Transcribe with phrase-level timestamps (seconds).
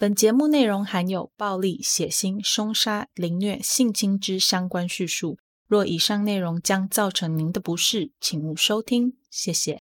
[0.00, 5.38] 本节目内容含有暴力、血腥、凶杀、凌虐、性侵之相关叙述。
[5.66, 9.14] 若以上内容将造成您的不适，请勿收听。
[9.28, 9.80] 谢谢。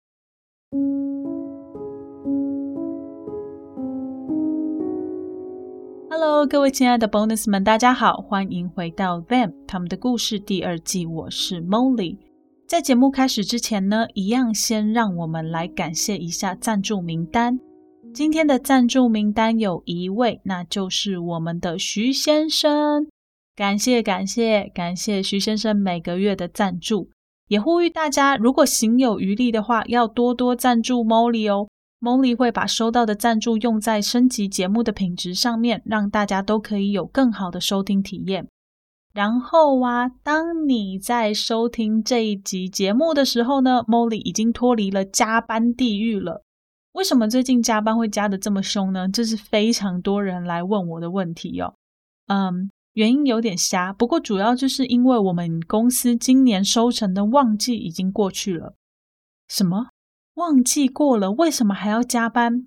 [6.10, 11.06] Hello，各位亲爱的 Bonus 们，大家好，欢迎回到《Them 他们的故事》第二季。
[11.06, 12.18] 我是 Molly。
[12.68, 17.60] 在节目开始之前呢，一样先让我们来感谢一下赞助名单。
[18.12, 23.08] 今天的赞助名单有一位，那就是我们的徐先生。
[23.56, 27.10] 感谢感谢感谢徐先生每个月的赞助，
[27.48, 31.68] 也呼吁大家，如果行有余力的话，要多多赞助 Molly 哦。
[32.02, 38.48] Molly 会把收到的赞助用在升级节目的品质上面，让大家都可以有更好的收听体验。
[39.14, 46.44] 然后啊，当你在收听这一集节目的时候呢，Molly 已经脱离了加班地狱了。
[46.94, 49.08] 为什么最近加班会加的这么凶呢？
[49.08, 51.76] 这是非常多人来问我的问题哦。
[52.28, 58.74] 嗯，原因有点瞎，不过主要就是因为我们公司今年收成的旺季已经过去了。
[59.48, 59.88] 什么？
[60.36, 62.66] 旺季过了，为什么还要加班？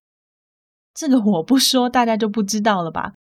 [0.94, 3.14] 这个我不说，大家就不知道了吧？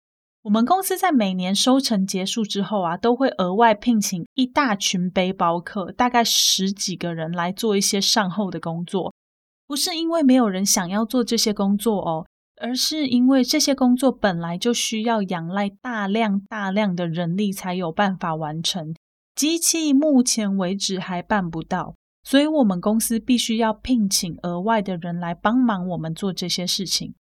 [0.44, 9.14] 我们公司在每年收成结束之后啊，都会额外聘请一大群背包客，大概十几个人来做一些善后的工作。
[9.72, 12.28] 不是因为没有人想要做这些工作哦，
[12.58, 18.94] 而是因为这些工作本来就需要仰赖大量大量的人力才有办法完成，
[19.34, 27.16] 机器目前为止还办不到，所以我们公司必须要聘请额外的人来帮忙我们做这些事情。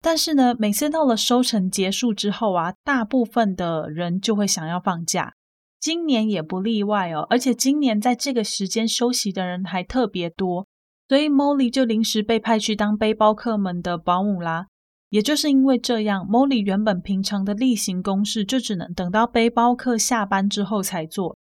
[0.00, 5.34] 但是呢，每次到了收成结束之后啊，大部分的人就会想要放假，
[5.78, 10.66] 今年也不例外哦，而且今年在这个时间休息的人还特别多。
[11.12, 14.68] 所以 Molly 就临时被派去当背包客们的保姆啦。
[15.10, 21.36] 也就是因为这样，Molly 原本平常的例行公事就只能等到背包客下班之后才做，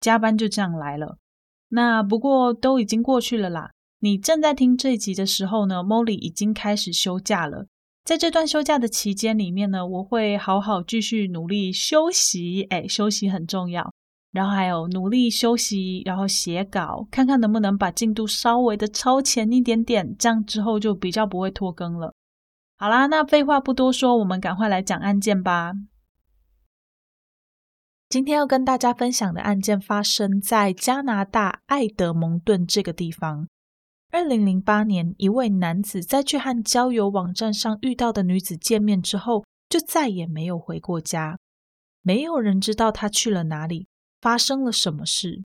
[0.00, 1.18] 加班就这样来了。
[1.68, 3.72] 那不过都已经过去了啦。
[3.98, 7.66] 你正在听这一集的时候呢，Molly 已经开始休假了。
[8.02, 12.62] 在这段休假的期间里面呢，我会好好继续努力休息。
[12.70, 13.92] 哎，休息很重要。
[14.32, 22.14] 然后还有努力休息，然后写稿，看看能不能把进度稍微的超前一点点，这样之后就比较不会拖更了。
[22.76, 25.72] 好啦，那废话不多说，我们赶快来讲案件吧。
[28.08, 33.46] 今天要跟大家分享的案件发生在加拿大爱德蒙顿这个地方。
[34.10, 41.38] 二零零八年，一位男子在去和交友网站上遇到的女子见面之后，就再也没有回过家，
[42.02, 43.86] 没有人知道他去了哪里。
[44.20, 45.42] 发生了什么事？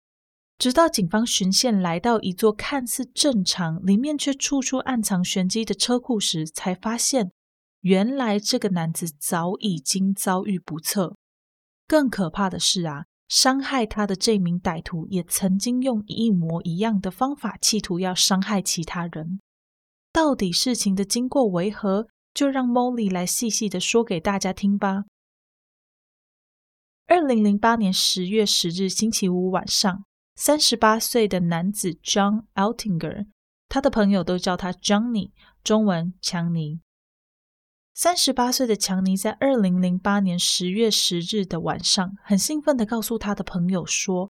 [0.57, 7.31] 直到警方循线来到一座看似正常、里面却处处暗藏玄机的车库时，才发现
[7.81, 11.15] 原来这个男子早已经遭遇不测。
[11.87, 19.39] 更可怕的是啊，伤害他的这名歹徒也曾经用一模一样的方法，企图要伤害其他人。
[20.13, 22.07] 到底事情的经过为何？
[22.33, 25.03] 就让 Molly 来细细的说给大家听吧。
[27.07, 30.05] 二零零八年十月十日星期五晚上，
[30.35, 33.27] 三十八岁的男子 John Altinger，
[33.69, 35.29] 他的朋友都叫他 Johnny，
[35.63, 36.79] 中文强尼。
[37.93, 44.31] 三十八岁的强尼在二零零八年十月十日的晚上，很兴奋的告诉他的朋友说，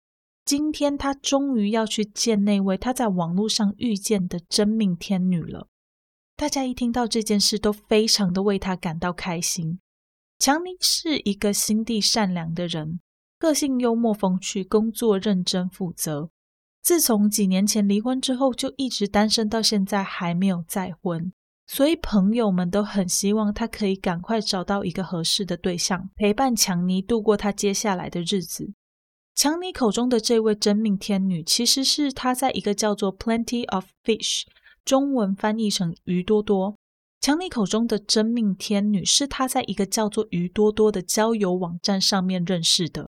[0.44, 5.68] 今天他终于要去见那位他在网络上遇见的真命天女了。
[6.36, 9.80] 大家一听到这件事，都非常的为他感到开心。
[10.38, 13.00] 强尼是一个心地善良的人，
[13.38, 16.30] 个性幽默风趣，工作认真负责。
[16.80, 21.32] 自从几年前离婚之后，就一直单身到现在还没有再婚。
[21.66, 28.72] 所以朋友们都很希望他可以赶快找到一个合适的对象，陪伴强尼度过他接下来的日子。
[29.34, 34.44] 强尼口中的这位真命天女，其实是他在一个叫做 Plenty of Fish，
[34.84, 36.76] 中文翻译成鱼多多。
[37.20, 43.08] 强尼口中的真命天女是他在一个叫做“鱼多多”的交友网站上面认识的。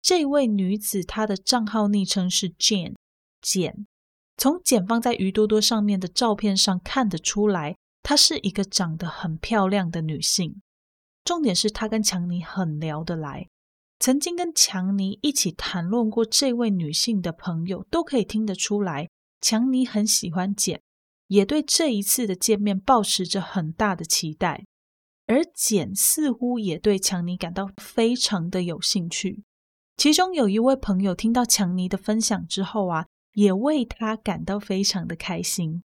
[0.00, 2.94] 这位女子，她的账号昵称是 Jane
[3.40, 3.86] 简。
[4.36, 10.60] 从简放在鱼多多上面的照片上看得出来，她是一个长得很漂亮的女性。
[11.22, 13.46] 重点是她跟强尼很聊得来，
[14.00, 19.08] 曾经跟强尼一起谈论过这位女性的朋友都可以听得出来，
[19.40, 20.82] 强尼很喜欢简。
[21.32, 24.66] 也对这一次的见面抱持着很大的期待，
[25.26, 29.42] 而简似乎也对强尼感到非常的有兴趣。
[29.96, 35.82] 其中有一位朋友听到强尼的分享之后啊，也为他感到非常的开心。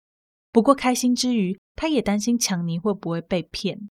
[0.52, 3.92] 不过开心之余，他也担心强尼会不会被骗。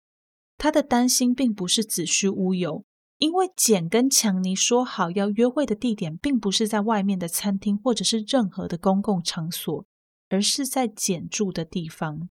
[0.58, 2.84] 他的担心并不是子虚乌有，
[3.16, 9.86] 因为简跟强尼说好要约会的地点，并不是在外面的餐厅或者是任何的公共场所，
[10.28, 12.28] 而是在简住的地方。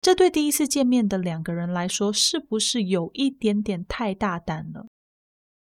[0.00, 4.86] 这对第一次见面的两个人来说，是不是有一点点太大胆了？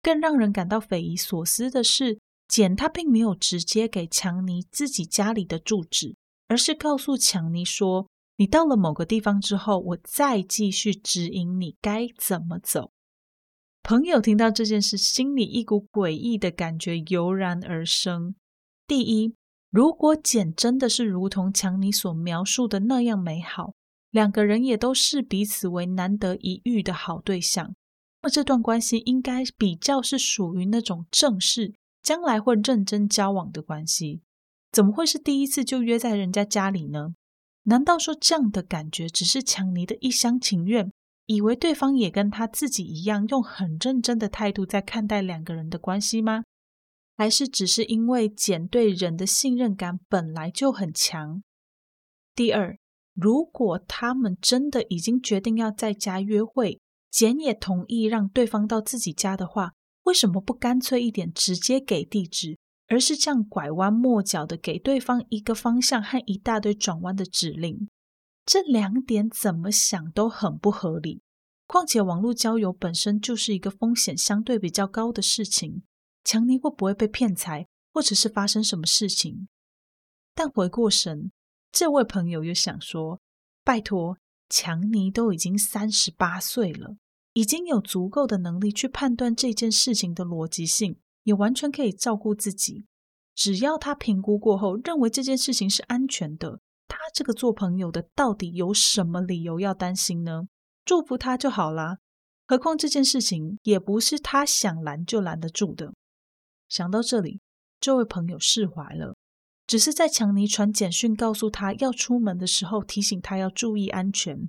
[0.02, 6.14] 更让人感到匪夷所思的是，简他并没有直接给强尼自己家里的住址，
[6.48, 8.08] 而是告诉强尼说。
[8.38, 12.90] 你到了某个地方之后，我再继续指引你该怎么走。
[13.82, 18.34] 朋友听到这件事，心里一股诡异的感觉油然而生。
[18.86, 19.34] 第一，
[19.76, 23.74] 如果简真的是如同强尼所描述的那样美好，
[24.10, 27.74] 两个人也都视彼此为难得一遇的好对象，
[28.22, 34.22] 那么这段关系应该比较是属于那种正式、将来会认真交往的关系。
[34.72, 37.08] 怎么会是第一次就约在人家家里呢？
[37.64, 40.90] 难道说这样的感觉只是强尼的一厢情愿，
[41.26, 46.44] 以为对方也跟他自己一样，用很认真的态度在看待两个人的关系吗？
[47.16, 51.42] 还是只是因为简对人的信任感本来就很强？
[52.34, 52.76] 第二，
[53.14, 56.80] 如果他们真的已经决定要在家约会，
[57.10, 59.72] 简也同意让对方到自己家的话，
[60.02, 62.58] 为什么不干脆一点，直接给地址？
[62.88, 67.88] 而是这样拐弯抹角的给对方一个方向和一大堆转弯的指令，
[68.44, 71.20] 这两点怎么想都很不合理。
[71.66, 75.82] 况且网络交友本身就是一个风险相对比较高的事情，
[76.26, 79.46] 强尼会不会被骗财，或者是发生什么事情？
[80.34, 81.30] 但回过神，
[81.70, 83.20] 这位朋友又想说：
[83.62, 84.18] 拜托，
[84.48, 86.96] 强尼都已经三十八岁了，
[87.34, 90.98] 已经有足够的能力去判断这件事情的逻辑性。
[91.22, 92.86] 也完全可以照顾自己，
[93.34, 100.48] 只要他评估过后认为这件事情是安全的，他这个做朋友的到底有什么理由要担心呢？
[100.84, 101.98] 祝福他就好啦。
[102.46, 105.92] 何况这件事情也不是他想拦就拦得住的。
[106.68, 107.40] 想到这里，
[107.80, 109.14] 这位朋友释怀了，
[109.66, 114.48] 只是在强尼传简讯告诉他要出门的时候，提醒他要注意安全，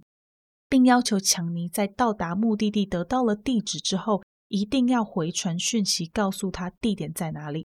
[0.69, 4.24] 并要求强尼在到达目的地得到了地址之后。
[4.50, 7.68] 一定要回传讯息告诉他地点在哪里。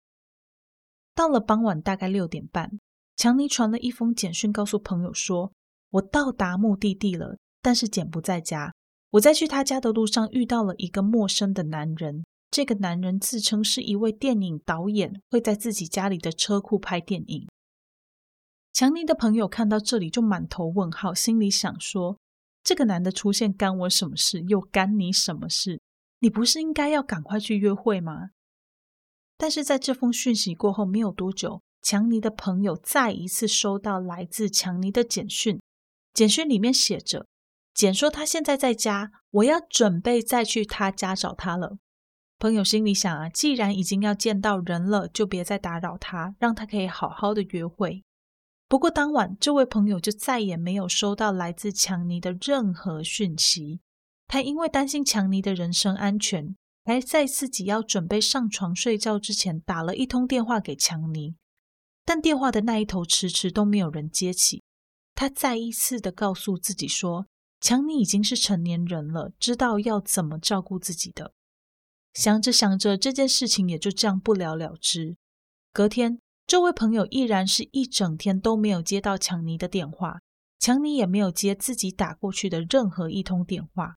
[1.14, 2.80] 到了傍晚，大概六点半，
[3.16, 5.54] 强尼传了一封简讯告诉朋友说
[5.94, 8.74] ：“我到达目的地了，但是简不在家。
[9.12, 12.24] 我在去他家的路上遇到了一个陌生的男人。
[12.54, 17.48] 这个男人自称是一位电影导演，会在自己家里的车库拍电影。”
[18.72, 22.20] 强尼的朋友看到这里就满头问号，心里想说
[22.64, 24.42] ：“这个男的出现干我什么事？
[24.42, 25.82] 又干你什么事？”
[26.22, 28.30] 你不是应该要赶快去约会吗？
[29.36, 35.60] 但是在这封讯息过后没有多久，强尼的朋友再一次收到来自强尼的简讯。
[36.14, 37.26] 简讯里面写着
[37.74, 41.80] ：“简说他现在在家，我要准备再去他家找他了。”
[42.44, 48.04] 朋友心里想啊，既然已经要见到人了，就别再打扰他，让他可以好好的约会。
[48.68, 53.80] 不过当晚，这位朋友就再也没有收到来自强尼的任何讯息。
[54.28, 56.54] 他因为担心强尼的人身安全，
[56.84, 61.36] 还在自己要准备上床睡觉之前打了一通电话给强尼，
[62.04, 64.62] 但电话的那一头迟迟都没有人接起。
[65.16, 67.26] 他再一次的告诉自己说，
[67.62, 71.32] 强尼已经是成年人了，知道要怎么照顾自己的。
[72.14, 75.18] 想着想着，这件事情也就这样不了了之。
[75.72, 80.20] 隔天，这位朋友依然是一整天都没有接到强尼的电话，
[80.60, 83.96] 强尼也没有接自己打过去的任何一通电话。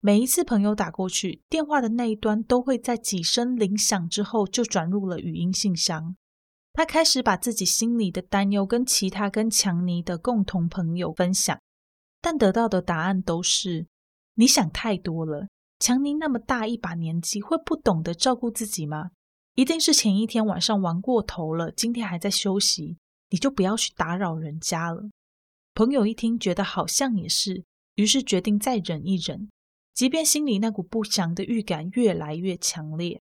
[0.00, 6.16] 每一次朋友打过去，电话的那一端都会在几声铃响之后就转入了语音信箱。
[6.72, 11.60] 他开始把自己心里的担忧跟其他跟强尼的共同朋友分享，
[12.22, 13.86] 但得到的答案都是：
[14.34, 15.48] 你想太多了。
[15.82, 19.10] 强尼那么大一把年纪，会不懂得照顾自己吗？
[19.56, 22.98] 一定是前一天晚上玩过头了，今天还在休息，
[23.30, 25.10] 你就不要去打扰人家了。
[25.74, 27.64] 朋友一听，觉得好像也是，
[27.96, 29.50] 于是决定再忍一忍。
[29.92, 33.20] 即便心里那股不祥的预感越来越强烈，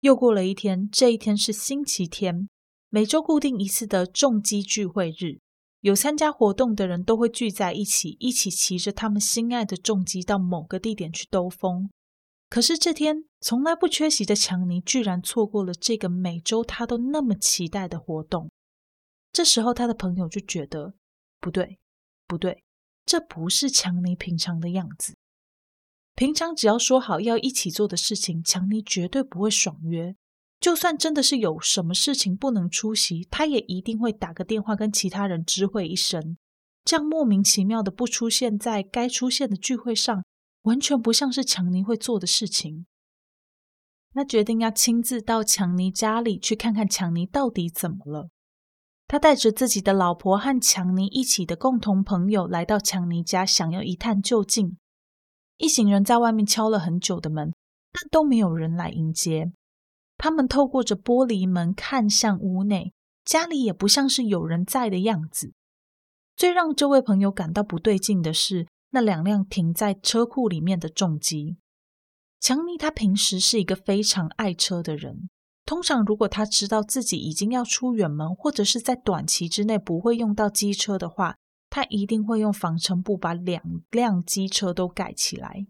[0.00, 2.50] 又过了一天，这一天是星期天，
[2.90, 5.40] 每周固定一次的重机聚会日，
[5.82, 11.90] 有参加活动的人都会聚在一起，一起骑着他们心爱的重机到某个地点去兜风。
[12.48, 18.48] 可是这天从来不缺席的强尼居然错过了这个每周他都那么期待的活动。
[19.32, 20.94] 这时候他的朋友就觉得
[21.40, 21.78] 不对，
[22.28, 22.62] 不对，
[23.04, 25.16] 这不是强尼平常的样子。
[26.14, 30.14] 平常只要说好要一起做的事情，强尼绝对不会爽约。
[30.62, 36.36] 就算真的是有什么事情不能出席，他也一定会打个电话跟其他人知会一声。
[36.84, 40.22] 这样莫名其妙的不出现在该出现的聚会上，
[40.62, 42.86] 完全不像是强尼会做的事情。
[44.14, 48.28] 他决定要亲自到强尼家里去看看强尼到底怎么了。
[49.08, 54.76] 他带着自己的老婆和强尼一起的共同朋友来到强尼家，想要一探究竟。
[55.58, 57.52] 一行人在外面敲了很久的门，
[57.90, 59.50] 但都没有人来迎接。
[60.22, 62.92] 他们透过着玻璃门看向屋内，
[63.24, 65.52] 家里也不像是有人在的样子。
[66.36, 71.56] 最让这位朋友感到不对劲的是，那两辆停在车库里面的重机。
[72.38, 75.28] 强尼他平时是一个非常爱车的人。
[75.66, 81.34] 通常，如果他知道自己已经要出远门，或者是在短期之内不会用到机车的话，
[81.68, 83.60] 他一定会用防尘布把两
[83.90, 85.66] 辆机车都盖起来。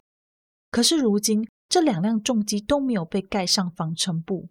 [0.71, 4.51] 可是如今，这两辆重机都没有被盖上防尘布，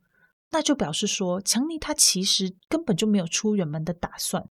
[0.50, 4.50] 那就表示说，强尼他其实根本就没有出远门的打算，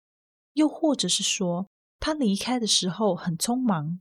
[0.53, 1.67] 又或者是说，
[1.99, 3.99] 他离开的时候很匆忙。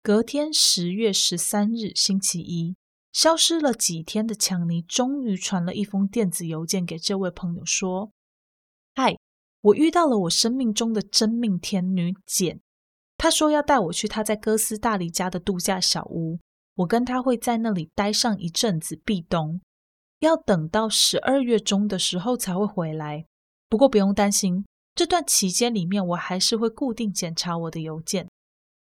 [0.00, 2.76] 隔天，十月十三日，星期一。
[3.12, 8.12] 消失了几天的强尼终于传了一封电子邮件给这位朋友，说
[8.94, 9.16] ：“嗨，
[9.62, 12.60] 我遇到了我生命中的真命天女简，
[13.16, 16.38] 她说要带我去她在哥斯大黎加的度假小屋，
[16.78, 19.60] 我跟他会在那里待上一阵子避冬，
[20.20, 23.26] 要等到十二月中的时候才会回来。
[23.68, 28.28] 不过不用担心，这段期间里面我还是会固定检查我的邮件。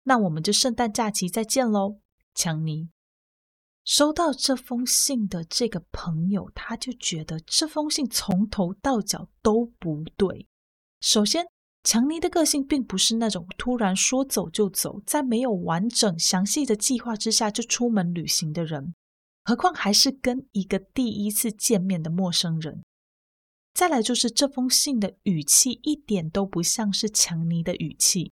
[0.03, 1.99] 那我们就圣诞假期再见喽，
[2.35, 2.91] 强尼。”
[3.85, 10.49] 收到这封信的这个朋友，他就觉得这封信从头到脚都不对。
[11.01, 11.47] 首先，
[11.87, 18.93] 强尼的个性并不是那种突然说走就走，在没有完整详细的计划之下就出门旅行的人，
[19.45, 22.83] 何况还是跟一个第一次见面的陌生人。
[23.73, 28.33] 再来就是这封信的语气一点都不像是强尼的语气，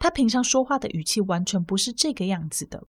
[0.00, 2.82] 他平常说话的语气完全不是这个样子的。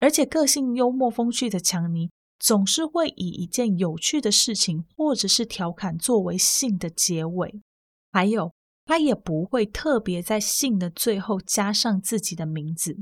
[0.00, 7.60] 而且个性幽默风趣的强尼总是会以一件有趣的事情或者是调侃作为信的结尾，
[8.10, 8.52] 还有
[8.84, 12.96] 他也不会特别在信的最后加上自己的名字。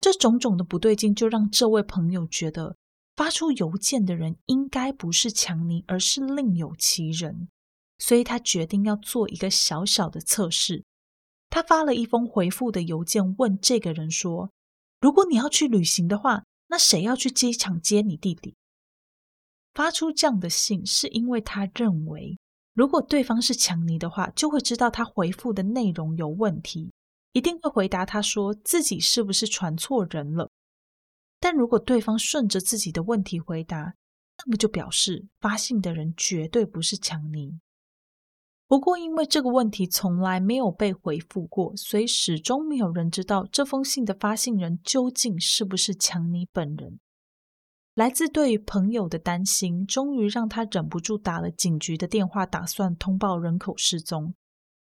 [0.00, 2.76] 这种种的不对劲，就让这位朋友觉得
[3.16, 7.48] 发出邮件的人应该不是强尼，而是另有其人。
[7.98, 10.84] 所以他决定要做一个小小的测试。
[11.50, 14.50] 他发了一封回复的邮件，问这个人说。
[15.00, 18.54] 如果你要去旅行的话，那谁要去机场接你弟弟？
[19.74, 22.36] 发出这样的信是因为他认为，
[22.78, 26.92] 如果对方是强尼的话，就会知道他回复的内容有问题，
[27.32, 30.48] 一定会回答他说自己是不是传错人了。
[31.40, 33.94] 但如果对方顺着自己的问题回答，
[34.36, 37.58] 那么就表示发信的人绝对不是强尼。
[38.68, 47.00] 不过，因为这个问题从来没有被回复过，所以始终没有人知道这封信的发信人究竟是不是强尼本人。
[47.98, 54.34] 来自对朋友的担心，终于让他忍不住打了警局的电话，打算通报人口失踪。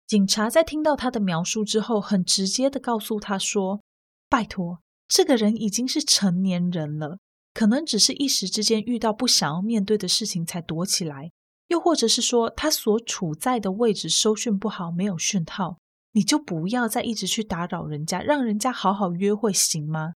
[0.05, 3.85] 警察在听到他的描述之后，很直接的告诉他说
[4.29, 7.21] ：“拜托，这个人已经是成年人了，
[7.55, 11.31] 可能只是一时之间遇到不想要面对的事情才躲起来。”
[11.71, 15.79] 又或者是说，他所处在的位置收讯不好，没有讯号，
[16.15, 20.15] 你就不要再一直去打扰人家，让人家好好约会，行吗？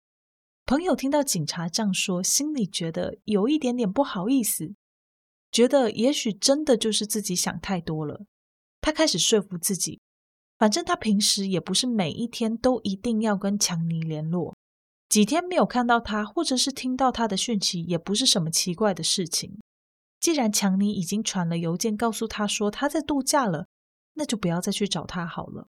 [0.64, 4.74] 朋友听到警察这样说，心里觉得有一点点不好意思，
[5.50, 8.24] 觉得也许真的就是自己想太多了。
[8.80, 10.00] 他开始说服自己，
[10.58, 14.56] 反正他平时也不是每一天都一定要跟强尼联络，
[15.08, 19.58] 几天没有看到他，或者是听到他的讯息，也不是什么奇怪的事情。
[20.20, 23.66] 既然强尼已经传了邮件告诉他说他在度假了，
[24.14, 25.66] 那就不要再去找他好了。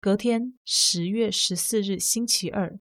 [0.00, 2.78] 隔天，十月十四日，星期二，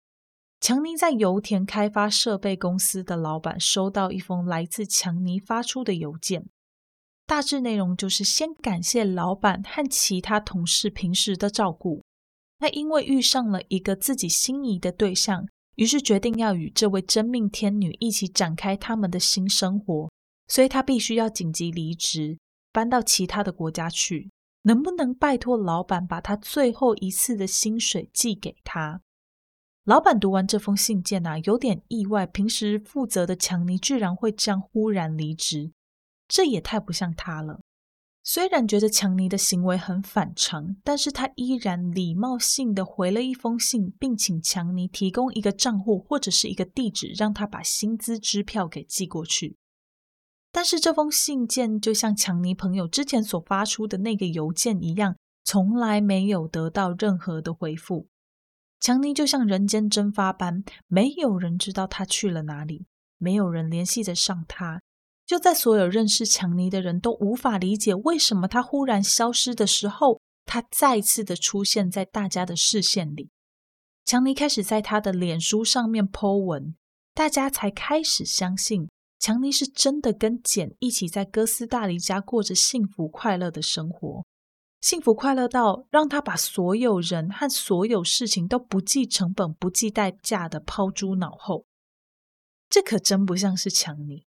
[0.63, 6.48] 强尼在油田开发设备公司的老板收到一封来自强尼发出的邮件，
[7.25, 12.01] 大致内容就是先感谢老板和其他同事平时的照顾。
[12.60, 20.10] 他因为遇上了一个自己心仪的对象，于是决定要与这位真命天女一起展开他们的新生活。
[20.48, 22.39] 所以他必须要紧急离职，
[22.72, 24.32] 搬到其他的国家去。
[24.62, 29.01] 能不能拜托老板把他最后一次的薪水寄给他？
[29.86, 32.25] 老板读完这封信件啊，有点意外。
[32.25, 35.74] 平时负责的强尼居然会这样忽然离职，
[36.25, 37.60] 这也太不像他了。
[38.24, 49.58] 虽然觉得强尼的行为很反常，但是他依然礼貌性的回了一封信，并请强尼提供一个账户或者是一个地址，让他把薪资支票给寄过去。
[50.54, 58.08] 但是这封信件就像强尼朋友之前所发出的那个邮件一样，从来没有得到任何的回复。
[58.84, 62.86] 强尼就像人间蒸发般，没有人知道他去了哪里，
[63.18, 64.82] 没有人联系得上他。
[65.25, 73.30] 就在所有认识强尼的人都无法理解为什么他忽然消失的时候，他再次的出现在大家的视线里。
[74.04, 76.75] 强尼开始在他的脸书上面 po 文，
[77.13, 84.25] 大家才开始相信强尼是真的跟简一起在哥斯大黎加过着幸福快乐的生活。
[84.84, 91.66] 幸福快乐到让他把所有人和所有事情都不计成本、不计代价的抛诸脑后，
[92.70, 94.25] 这可真不像是强尼。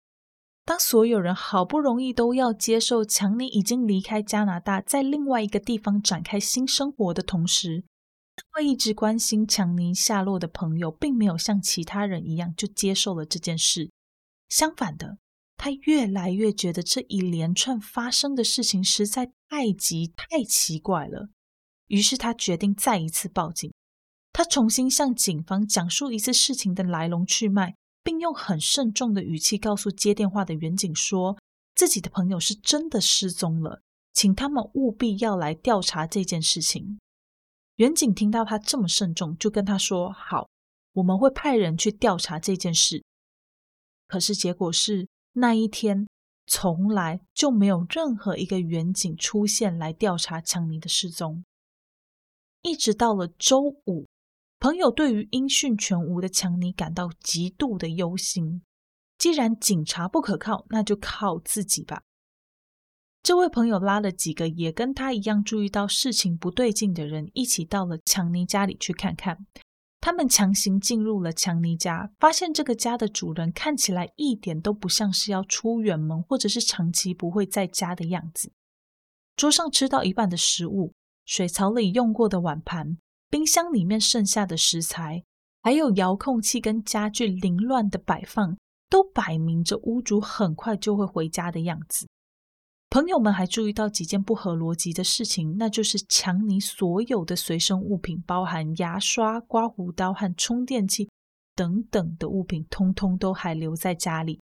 [0.64, 7.82] 当所有人好不容易都要接受强尼已经离开加拿大，在另外一个地方展开新生活的同时，
[8.36, 13.90] 那位一直关心强尼下落的朋友，并没有像其他人一样就接受了这件事。
[14.48, 15.18] 相反的。
[15.56, 21.30] 他越来越觉得这一连串发生的事情实在太急、太奇怪了，
[21.86, 23.72] 于是他决定再一次报警。
[24.32, 31.38] 他重新向警方讲述一次事情的来龙去脉，并用很慎重的语气告诉接电话的员警说，
[31.74, 33.80] 自己的朋友是真的失踪了，
[34.12, 36.98] 请他们务必要来调查这件事情。
[37.76, 40.48] 员警听到他这么慎重，就跟他说：“好，
[40.94, 43.04] 我们会派人去调查这件事。”
[44.08, 45.08] 可是结果是。
[45.34, 46.06] 那一天，
[46.46, 51.44] 从来就没有任何一个远景出现来调查强尼的失踪。
[52.62, 54.06] 一直到了周五，
[54.58, 58.62] 朋友对于音讯全无的强尼感到极度的忧心。
[59.18, 62.02] 既然警察不可靠，那就靠自己吧。
[63.22, 69.46] 这位朋友拉了几个也跟他一样注意到事情不对劲的人，一起到了强尼家里去看看。
[70.04, 78.52] 他们强行进入了强尼家，发现这个家的主人看起来一点都不像是要出远门或者是长期不会在家的样子。
[79.34, 80.92] 桌上吃到一半的食物，
[81.24, 82.98] 水槽里用过的碗盘，
[83.30, 85.24] 冰箱里面剩下的食材，
[85.62, 88.58] 还有遥控器跟家具凌乱的摆放，
[88.90, 92.06] 都摆明着屋主很快就会回家的样子。
[92.94, 101.10] 朋友们还注意到几件不合逻辑的事情，那就是强尼所有的随身物品，包含牙刷、刮胡刀和充电器
[101.56, 104.40] 等等的物品，通通都还留在家里。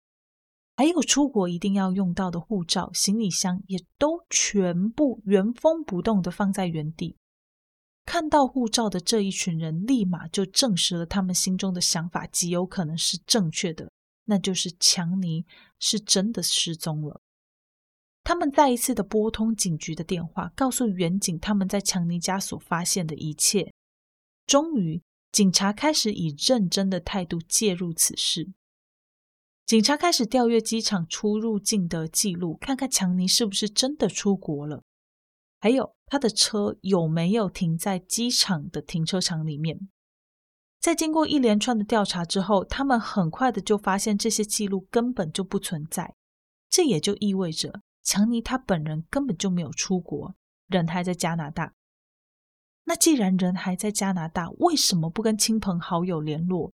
[0.76, 7.16] 还有出国一定要用到的护照、行李箱，也都全部原封不动的放在原地。
[8.04, 13.90] 看到护照的这一群人，立马就证实了他们心中的想法极有可能是正确的，
[14.26, 15.46] 那就是强尼
[15.78, 17.22] 是真的失踪了。
[18.25, 23.73] 他们再一次的拨通警局的电话，告诉远警他们在强尼家所发现的一切。
[24.47, 28.51] 终于，警察开始以认真的态度介入此事。
[29.67, 34.83] 警察开始调阅机场出入境的记录，看看强尼是不是真的出国了，
[35.61, 39.89] 还有他的车有没有停在机场的停车场里面。
[40.81, 46.15] 在经过一连串的调查之后，他们很快的就发现这些记录根本就不存在。
[46.69, 47.81] 这也就意味着。
[48.05, 50.37] 强尼他本人根本就没有出国，
[50.69, 51.73] 人还在加拿大。
[52.85, 56.71] 那既然人还在加拿大，为什么不跟亲朋好友联络？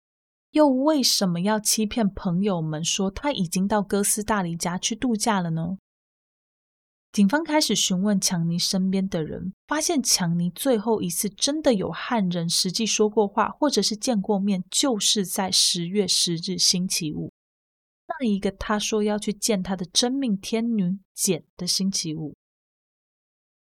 [0.53, 5.77] 又为什么要欺骗朋友们说他已经到哥斯大黎加去度假了呢？
[7.12, 17.31] 警方开始询问强尼身边的人，发现强尼最后一次真的有和人实际说过话，或者是见过面，就是在十月十日星期五。
[18.09, 22.35] 那一个他说要去见他的真命天女简的星期五，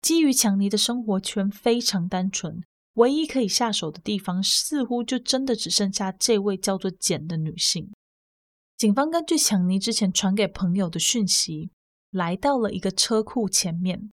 [0.01, 7.91] 基于强尼的生活圈非常单纯，唯一可以下手的地方似乎就真的只剩下这位叫做简的女性。
[8.77, 11.71] 警方根据强尼之前传给朋友的讯息，
[12.11, 14.09] 来到了一个车库前面。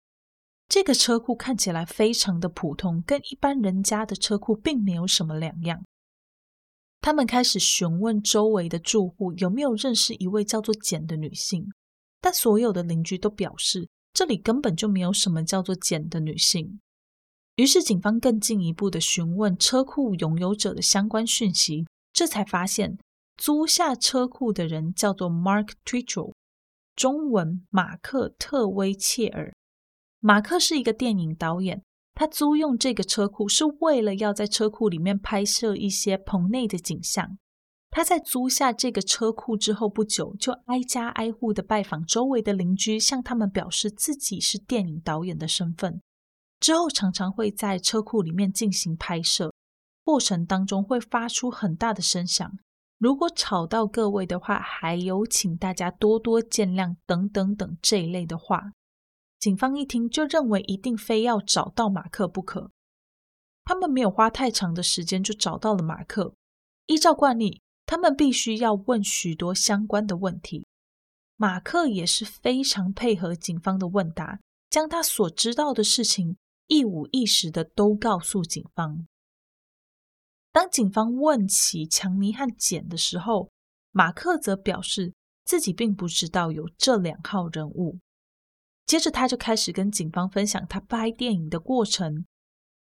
[0.69, 5.85] 这个车库看起来非常的普通，跟一般人家的车库并没有什么两样。
[7.03, 11.67] 他们开始询问周围的住户有没有认识一位叫做简的女性，
[12.21, 16.81] 但所有的邻居都表示这里根本就没有什么叫做简的女性。
[17.57, 22.97] 于是警方更进一步的询问车库拥有者的相关讯息，这才发现
[23.37, 26.33] 租下车库的人叫做 Mark Twitchell，
[26.95, 29.53] 中文马克特威切尔。
[30.21, 31.83] 马克是一个电影导演。
[32.15, 37.39] 他租用这个车库是为了要在车库里面拍摄一些棚内的景象。
[37.91, 46.01] 他在租下这个车库之后不久，就挨家挨户的拜访周围的邻居，向他们表示自己是电影导演的身份。
[46.59, 49.53] 之后常常会在车库里面进行拍摄，
[50.05, 52.51] 过程当中会发出很大的声响。
[52.99, 58.73] 如果吵到各位的话，还有请大家多多见谅等等等这一类的话。
[59.43, 62.71] 警方一听就认为一定非要找到马克不可。
[63.65, 66.37] 他们没有花太长的时间就找到了马克。
[66.87, 70.65] 依照惯例，他们必须要问许多相关的问题。
[71.35, 74.39] 马克也是非常配合警方的问答，
[74.71, 76.37] 将他所知道的事情
[76.69, 79.09] 一五一十的都告诉警方。
[80.53, 83.51] 当警方问起强尼和简的时候，
[83.91, 85.13] 马克则表示
[85.45, 87.99] 自己并不知道有这两号人物。
[88.87, 92.25] 接着，他就开始跟警方分享他拍电影的过程。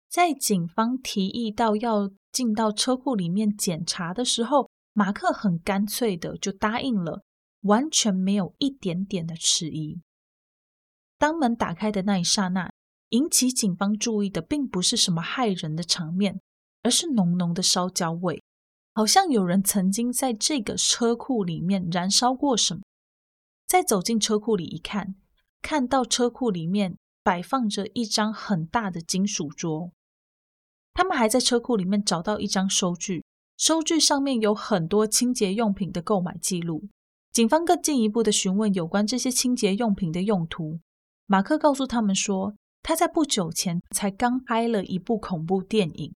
[0.09, 7.23] 在警方提议到要进到车库里面检查的时候，马克很干脆的就答应了，
[7.63, 10.01] 完全没有一点点的迟疑。
[11.17, 12.73] 当门打开的那一刹那，
[13.11, 16.41] 引起警方注意的并不是什么骇人的场面，
[16.83, 18.43] 而是浓浓的烧焦味，
[18.95, 22.81] 好像有人曾经在这个车库里面燃烧过什么。
[23.67, 25.15] 再走进车库里一看，
[25.63, 29.93] 看到车库里面摆放着一张很大的金属桌。
[30.95, 33.25] 他们还在车库里面找到一张收据，
[33.57, 36.89] 收据上面有很多清洁用品的购买记录。
[37.33, 40.81] 警方更进一步的询问有关这些清洁用品的用途。
[41.27, 46.13] 马克告诉他们说，他在不久前才刚拍了一部恐怖电影，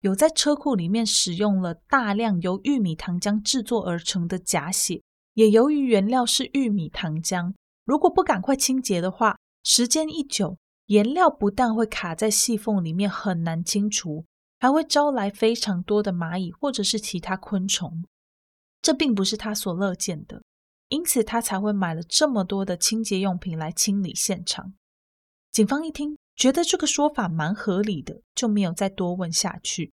[0.00, 5.00] 有在车库里面使用了大量由玉米糖浆制作而成的假血，
[5.34, 7.54] 也由于原料是玉米糖浆，
[7.88, 10.58] 如果不赶快清洁的话，时间一久。
[10.88, 14.24] 颜料不但会卡在细缝里面很难清除，
[14.58, 18.04] 还会招来非常多的蚂蚁或者是其他昆虫，
[18.80, 20.42] 这并不是他所乐见的，
[20.88, 24.72] 因此他才会买了这么多的清洁用品来清理现场。
[25.52, 29.92] 警方一听，觉得这个说法蛮合理的，就没有再多问下去。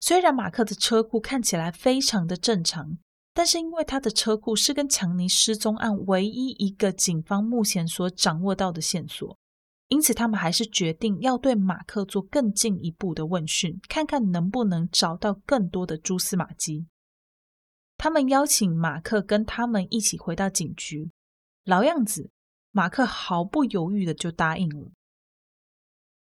[0.00, 2.98] 虽然马克的车库看起来非常的正常，
[3.32, 9.36] 但是因为他的车库是跟强尼失踪案唯一一个警方目前所掌握到的线索。
[9.88, 16.86] 因此，他们还是决定要对马克做更进一步的问讯，看看能不能找到更多的蛛丝马迹。
[17.98, 21.10] 他们邀请马克跟他们一起回到警局，
[21.64, 22.30] 老样子，
[22.70, 24.92] 马克毫不犹豫的就答应了。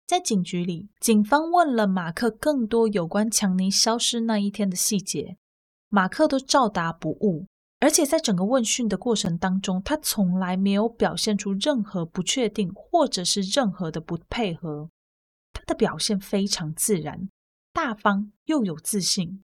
[0.07, 5.37] 在警局里，警方问了马克更多有关强尼消失那一天的细节，
[5.92, 7.46] 马克都照答不误。
[7.81, 14.88] 而且在整个问讯的过程当中，他从来没有表现出任何不确定，或者是任何的不配合。
[15.52, 17.28] 他的表现非常自然、
[17.72, 19.42] 大方又有自信。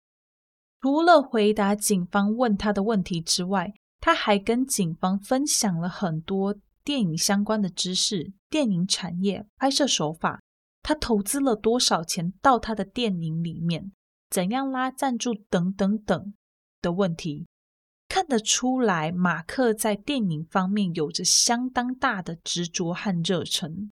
[0.82, 10.40] 除了回答警方问他的问题之外，他还跟警方分享了很多电影相关的知识、电影产业、拍摄手法。
[10.84, 13.92] 他投资了多少钱到他的电影里面？
[14.30, 16.34] 怎样拉赞助等等等
[16.82, 17.48] 的问题。
[18.10, 23.92] 看得出来，马克在电影方面有着相当大的执着和热忱。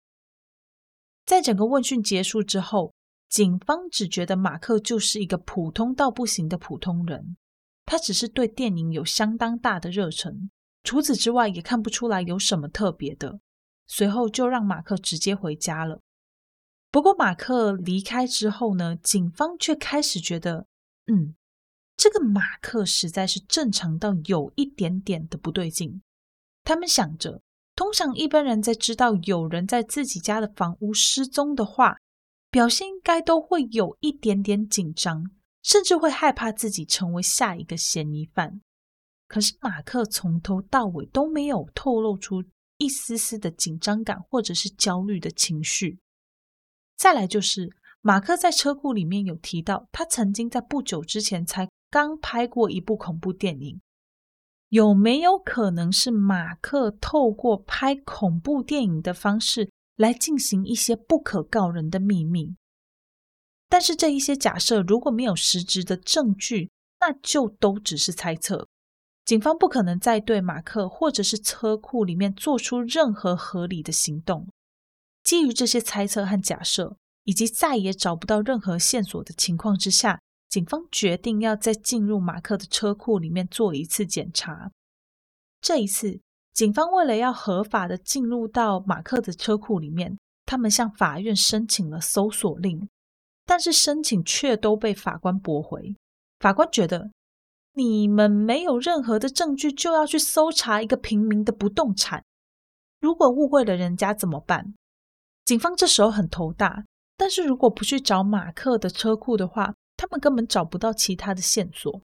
[1.25, 2.93] 在整个问讯结束之后，
[3.29, 7.37] 警方只觉得马克就是一个普通到不行的普通人，
[7.85, 10.51] 他只是对电影有相当大的热忱，
[10.83, 13.39] 除此之外也看不出来有什么特别的。
[13.87, 16.01] 随后就让马克直接回家了。
[16.91, 20.67] 不过马克离开之后呢，警方却开始觉得，
[21.07, 21.35] 嗯。
[22.01, 26.01] 这个马克实在是正常到有一点点的不对劲。
[26.63, 27.43] 他们想着，
[27.75, 31.97] 通常一般人在知道有人在自己家的房屋失踪的话，
[32.49, 35.29] 表现应该都会有一点点紧张，
[35.61, 38.61] 甚至会害怕自己成为下一个嫌疑犯。
[39.27, 42.43] 可是马克从头到尾都没有透露出
[42.79, 45.99] 一丝丝的紧张感或者是焦虑的情绪。
[46.97, 47.69] 再来就是，
[48.01, 51.69] 马克在车库里面有提到，他曾经在不久之前才。
[51.91, 53.81] 刚拍过一部恐怖电影，
[54.69, 62.55] 有没有可能是马克透过拍恐怖电影的方式来进行一些不可告人的秘密？
[63.67, 68.69] 但是这一些假设如果没有实质的证据，那就都只是猜测。
[69.25, 74.47] 警方不可能再对马克或者是车库里面做出任何合理的行动。
[75.23, 80.21] 基于这些猜测和假设，以及再也找不到任何线索的情况之下。
[80.51, 84.69] 警方决定要再进入马克的车库里面做一次检查。
[85.61, 86.19] 这一次，
[86.53, 92.89] 警方为了要合法的进入到马克的车库里面，他们向法院申请了搜索令，
[93.45, 95.95] 但是申请却都被法官驳回。
[96.41, 97.11] 法官觉得，
[97.75, 102.25] 你们没有任何的证据，就要去搜查一个平民的不动产，
[102.99, 104.73] 如果误会了人家怎么办？
[105.45, 106.83] 警方这时候很头大，
[107.15, 112.01] 但是如果不去找马克的车库的话，他们根本找不到其他的线索，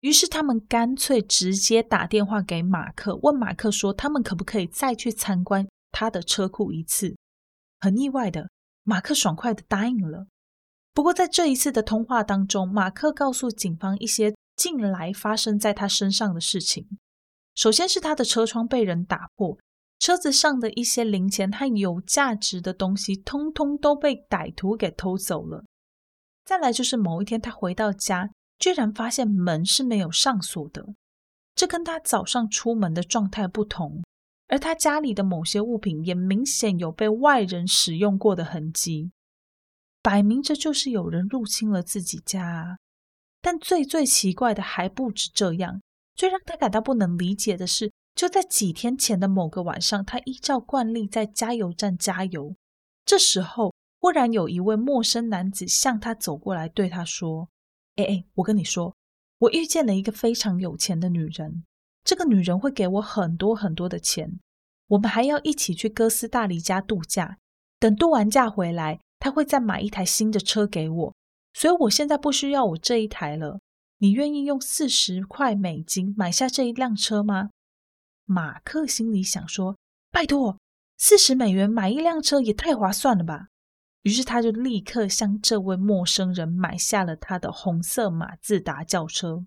[0.00, 7.16] 于是他们干脆直接打电话给马克，问马克说：“他们可不可以再去参观他的车库一次？”
[7.80, 8.50] 很意外的，
[8.84, 10.26] 马克爽快的答应了，
[10.92, 16.86] 不过在这一次的通话当中，马克告诉警方一些近来发生在他身上的事情。
[17.54, 19.56] 首先是他的车窗被人打破，
[19.98, 25.64] 车子上的一些零钱和有价值的东西，通通都被歹徒给偷走了。
[26.52, 30.86] 再来就是某一天他回到家，居然发现门是没有上锁的，
[31.54, 34.02] 这跟他早上出门的状态不同。
[34.48, 39.12] 而他家里的某些物品也明显有被外人使用过的痕迹，
[40.02, 42.76] 摆明着就是有人入侵了自己家啊。
[43.40, 45.80] 但最最奇怪的还不止这样，
[46.14, 52.54] 最让他感到不能理解的是，就在几天前的某个晚上，他依照惯例在加油站加油，
[53.06, 57.48] 这时候忽然有一位陌生男子向他走过来，对他说
[57.94, 58.96] ：“哎哎，我跟你说，
[59.38, 61.62] 我遇见了一个非常有钱的女人。”
[62.02, 64.40] 这个女人会给我很多很多的钱，
[64.88, 67.38] 我们还要一起去哥斯大黎加度假。
[67.78, 71.14] 等度完假回来，她会再买一台新的车给我，
[71.52, 73.60] 所以我现在不需要我这一台了。
[73.98, 77.50] 你愿意用四十块美金买下这一辆车吗？
[78.24, 79.76] 马克心里想说：
[80.10, 80.58] 拜托，
[80.98, 83.50] 四十美元买一辆车也太划算了吧！
[84.02, 89.46] 于是他就立刻向这位陌生人买下了他的红色马自达轿车。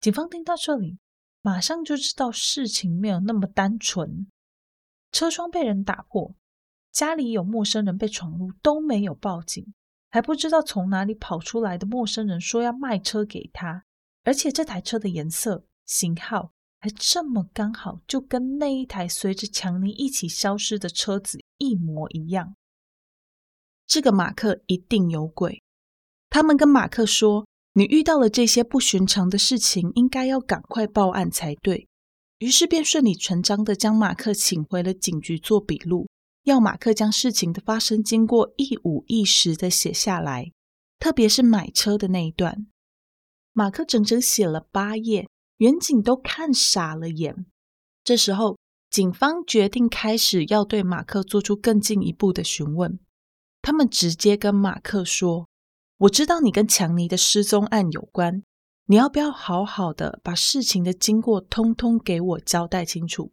[0.00, 0.98] 警方听到这里。
[1.44, 4.28] 马上就知道事情没有那么单纯，
[5.10, 6.36] 车窗被人打破，
[6.92, 9.74] 家里有陌生人被闯入，都没有报警，
[10.12, 13.84] 还不知道从哪里跑出来的陌生人说要卖车给他，
[14.22, 22.54] 而且这台车的颜色、型号还这么刚好，就跟那一台随着强尼一起消失的车子一模一样。
[23.92, 25.62] 这个马克一定有鬼，
[26.30, 27.44] 他们跟马克说。
[27.74, 31.86] 你遇到了这些不寻常的事情，应该要赶快报案才对。
[32.38, 36.08] 于是便顺理成章地将马克请回了警局做笔录，
[36.44, 40.50] 要马克将事情的发生经过一五一十地写下来，
[40.98, 42.66] 特别是买车的那一段。
[43.52, 45.28] 马克整整写了八页，
[45.58, 47.44] 远警都看傻了眼。
[48.02, 48.56] 这时候，
[48.88, 52.98] 警方决定开始要对马克做出更进一步的询问。
[53.62, 55.46] 他们直接跟马克说。
[55.98, 58.42] 我知道你跟强尼的失踪案有关，
[58.86, 63.30] 你要不要好好的把事情的经过通通给我交代清楚？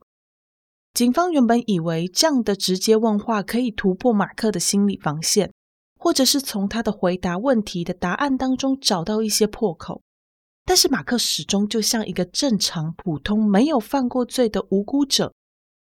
[0.94, 5.52] 警方原本以为这样的直接问话可以突破马克的心理防线，
[5.98, 10.04] 或者是从他的回答问题的答案当中找到一些破口，
[10.65, 15.34] 但是马克始终就像一个正常、普通、没有犯过罪的无辜者，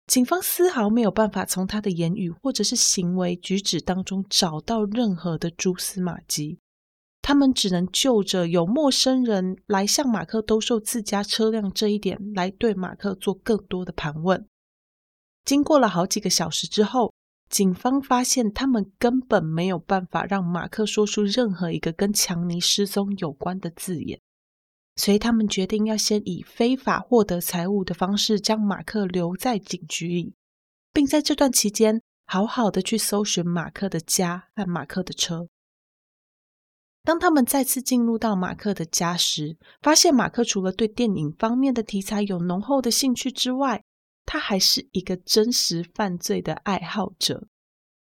[0.08, 6.60] 警方丝毫没有办法从他的言语或者是行为举止当中找到任何的蛛丝马迹。
[7.22, 14.48] 他们只能就着有陌生人来向马克兜售自家车辆这一点来对马克做更多的盘问。
[15.44, 17.14] 经过了好几个小时之后，
[17.50, 24.22] 警方发现他们根本没有办法让马克说出任何一个跟强尼失踪有关的字眼，
[24.98, 30.34] 所以他们决定要先以非法获得财物的方式将马克留在警局里，
[30.92, 35.48] 并在这段期间好好的去搜寻马克的家和马克的车。
[37.04, 43.82] 当他们再次进入到马克的家时，发现马克除了对电影方面的题材有浓厚的兴趣之外，
[44.26, 47.48] 他还是一个真实犯罪的爱好者。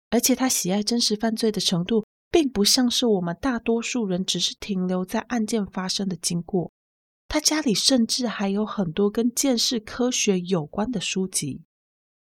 [0.08, 6.72] 而且他喜爱真实犯罪的程度，并不像是我们大多数人只是停留在案件发生的经过。
[7.28, 11.62] 他家里甚至还有很多跟建识科学有关的书籍，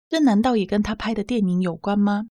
[0.10, 2.28] 这难道也跟他拍的电影有关吗？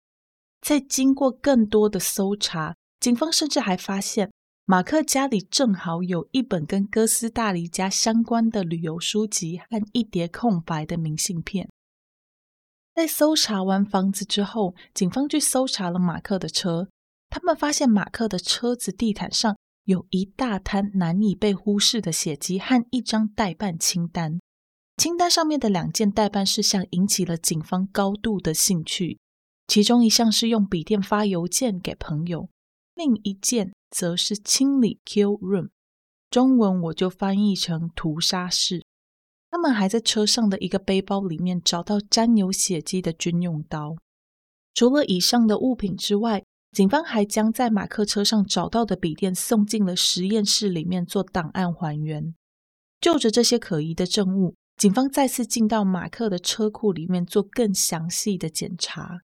[0.61, 2.77] 在经过更多的搜查。
[3.01, 4.31] 警方甚至还发现，
[4.65, 11.69] 马克家里正好有一本跟哥斯大黎加相关的旅游书籍和一叠空白的明信片。
[12.95, 16.89] 在搜查完房子之后，警方去搜查了马克的车。
[17.29, 24.39] 他们发现马克的车子地毯上有一大摊难以被忽视的血迹和一张待办清单。
[24.97, 29.19] 清单上面的两件待办事项引起了警方高度的兴趣，
[29.67, 32.49] 其中一项是用笔电发邮件给朋友。
[32.95, 35.71] 另一件则是清理 kill room，
[36.31, 38.85] 中文我就翻译成屠杀室。
[39.51, 43.97] 他们还在车上的一个背包里面找到沾有血迹的军用刀。
[44.75, 52.35] 除了以上的物品之外，警方还将在马克车上找到的笔电送进了实验室里面做档案还原。
[53.01, 59.21] 就着这些可疑的证物，警方再次进到马克的车库里面做更详细的检查。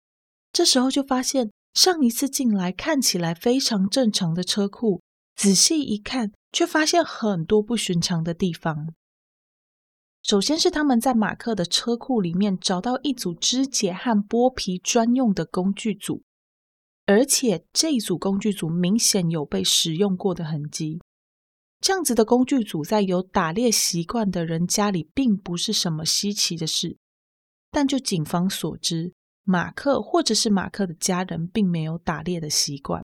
[0.52, 1.50] 这时候就发现。
[1.74, 5.02] 上一次进来看起来非常正常的车库，
[5.34, 8.94] 仔细一看，却发现很多不寻常的地方。
[10.22, 16.22] 首先是他们在马克的车库里面找到一组肢解和剥皮专用的工具组，
[17.06, 21.00] 而且这一组工具组明显有被使用过的痕迹。
[21.80, 26.96] 这样子的工具组在有打猎习惯的人家里，并不是什么稀奇的事。
[27.70, 29.12] 但就警方所知，
[29.42, 33.04] 马克或者是马克的家人并没有打猎的习惯。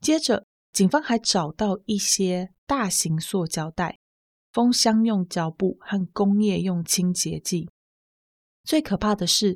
[0.00, 3.98] 接着，警方还找到一些大型塑胶袋、
[4.52, 7.68] 封箱用胶布和工业用清洁剂。
[8.64, 9.55] 最可怕的是，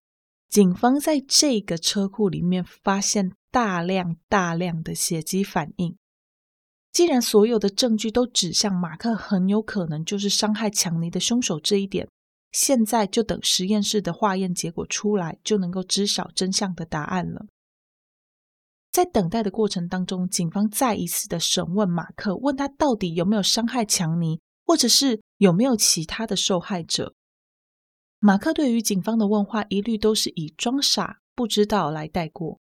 [0.50, 5.96] 警方在这个车库里面发现大量大量的血迹反应。
[6.92, 12.08] 既然所有的证据都指向马克很有可能就是伤害强尼的凶手这一点，
[12.50, 17.46] 现在就等实验室的化验结果出来，就能够知晓真相的答案了。
[18.90, 27.14] 在等待的过程当中，警方再一次的审问马克，问他到底有没有伤害强尼，或者是有没有其他的受害者。
[28.22, 32.60] 马克对于警方的问话，一律都是以装傻、不知道来带过。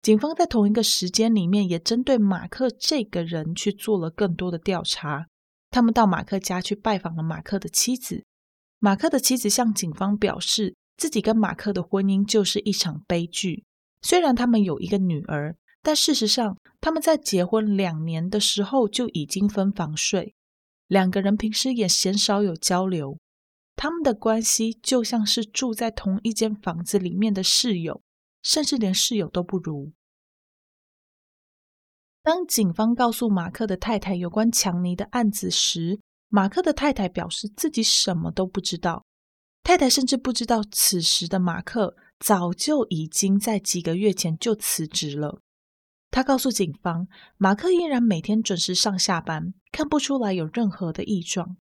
[0.00, 5.26] 警方在同一个时间里面，也针对马克这个人去做了更多的调查。
[5.72, 8.22] 他们到马克家去拜访了马克的妻子。
[8.78, 13.64] 马克的妻子向警方表示，自己跟马克的婚姻就是一场悲剧。
[14.02, 20.36] 虽然他们有一个女儿，但事实上他们在结婚两年的时候就已经分房睡，
[20.86, 23.18] 两个人平时也鲜少有交流。
[23.76, 28.02] 他们的关系就像是住在同一间房子里面的室友，
[28.42, 29.92] 甚至连室友都不如。
[32.22, 39.04] 当警方告诉马克的太太有关强尼的案子时，马克的太太表示自己什么都不知道，
[39.62, 45.40] 太太甚至不知道此时的马克早就已经在几个月前就辞职了。
[46.10, 51.56] 他告诉警方，马克依然每天准时上下班，看不出来有任何的异状。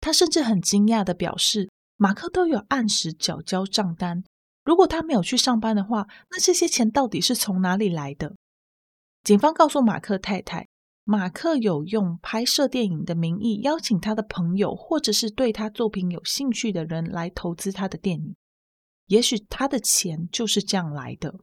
[0.00, 4.24] 他甚至很惊讶地表示，马克都有按时缴交账单。
[4.64, 8.34] 如果他没有去上班的话，那这些钱到底是从哪里来的？
[9.22, 10.68] 警方告诉马克太太。
[11.04, 18.36] 马克有用拍摄电影的名义邀请他的朋友，或者是对他作品有兴趣的人来投资他的电影。
[19.06, 21.40] 也许他的钱就是这样来的。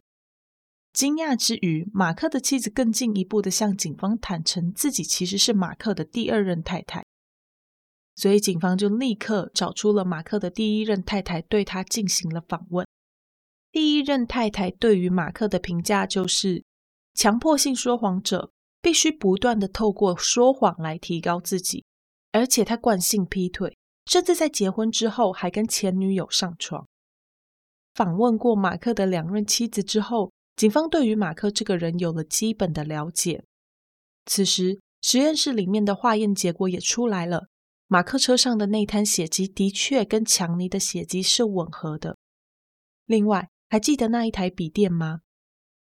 [0.93, 7.03] 惊讶之余，马克的妻子更进一步的向警方坦诚，自己其实是马克的第二任太太。
[8.17, 12.85] 所以警方就立刻找出了马克的第一任太太，对他进行了访问。
[13.71, 16.65] 第一任太太对于马克的评价就是
[17.13, 18.51] 强迫性说谎者。
[18.79, 21.83] 必须不断地透过说谎来提高自己，
[22.31, 23.75] 而且他惯性劈腿，
[24.05, 26.87] 甚至在结婚之后还跟前女友上床。
[27.95, 33.43] 访问过马克的两任妻子之后，警方对于马克这个人有了基本的了解。
[34.25, 37.47] 此时，实验室里面的化验结果也出来了，
[37.89, 42.17] 马克车上的那滩血迹的确跟强尼的血迹是吻合的。
[43.05, 45.21] 另外，还记得那一台笔电吗？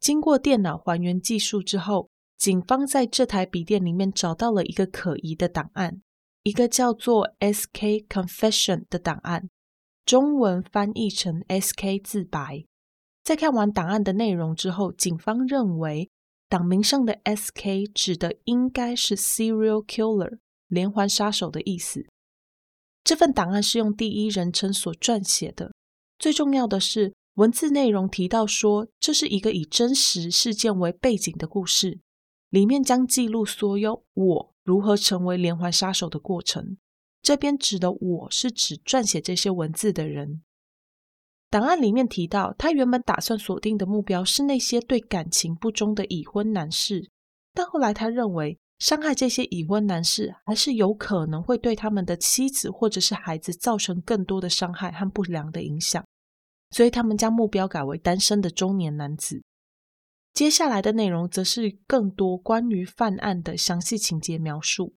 [0.00, 6.00] 经过电脑还原技术之后，警方在这台笔电里面找到了一个可疑的档案，
[6.42, 9.50] 一个叫做 SK Confession 的档案，
[10.06, 12.64] 中文翻译成 SK 自白。
[13.22, 16.10] 在看完档案的内容之后，警方认为
[16.48, 20.38] 档名上的 SK 指的应该是 Serial Killer
[20.72, 22.06] 连环杀手的意思。
[23.04, 25.74] 这份档案是用第一人称所撰写的，
[26.18, 32.00] 最重要的是文字内容提到说，这是一个以真实事件为背景的故事。
[32.48, 36.78] 里面将记录所有我如何成为连环杀手的过程。
[37.20, 40.42] 这边指的我是指撰写这些文字的人。
[41.50, 47.10] 档案里面提到，他原本打算锁定的目标是那些对感情不忠的已婚男士，
[47.52, 56.04] 但后来他认为伤害这些已婚男士还是有可能会对他们的妻子或者是孩子造成更多的伤害和不良的影响，
[56.70, 59.44] 所以他们将目标改为单身的中年男子。
[60.34, 64.96] 接下来的内容则是更多关于犯案的详细情节描述。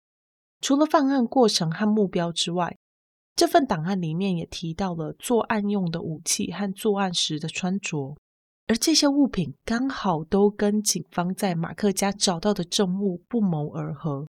[0.62, 2.76] 除了犯案过程和目标之外，
[3.36, 8.18] 这份档案里面也提到了作案用的武器和作案时的穿着，
[8.68, 14.28] 而这些物品刚好都跟警方在马克家找到的证物不谋而合，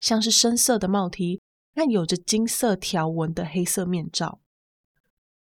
[0.00, 1.40] 像是深色的帽 T
[1.74, 4.40] 那有着金色条纹的黑色面罩。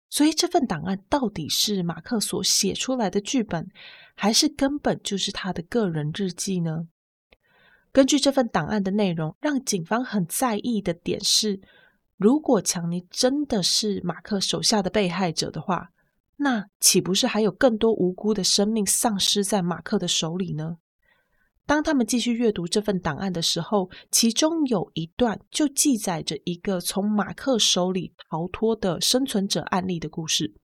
[0.10, 3.70] 所以这份档案到底是马克所写出来的剧本，
[4.16, 6.88] 还是根本就是他的个人日记呢？
[7.91, 11.62] 根据这份档案的内容，让警方很在意的点是，
[12.18, 15.91] 如果强尼真的是马克手下的被害者的话，
[16.42, 20.78] 那岂不是还有更多无辜的生命丧失在马克的手里呢？
[21.66, 30.56] 当他们继续阅读这份档案的时候，其中有一段就记载着一个从马克手里逃脱的生存者案例的故事。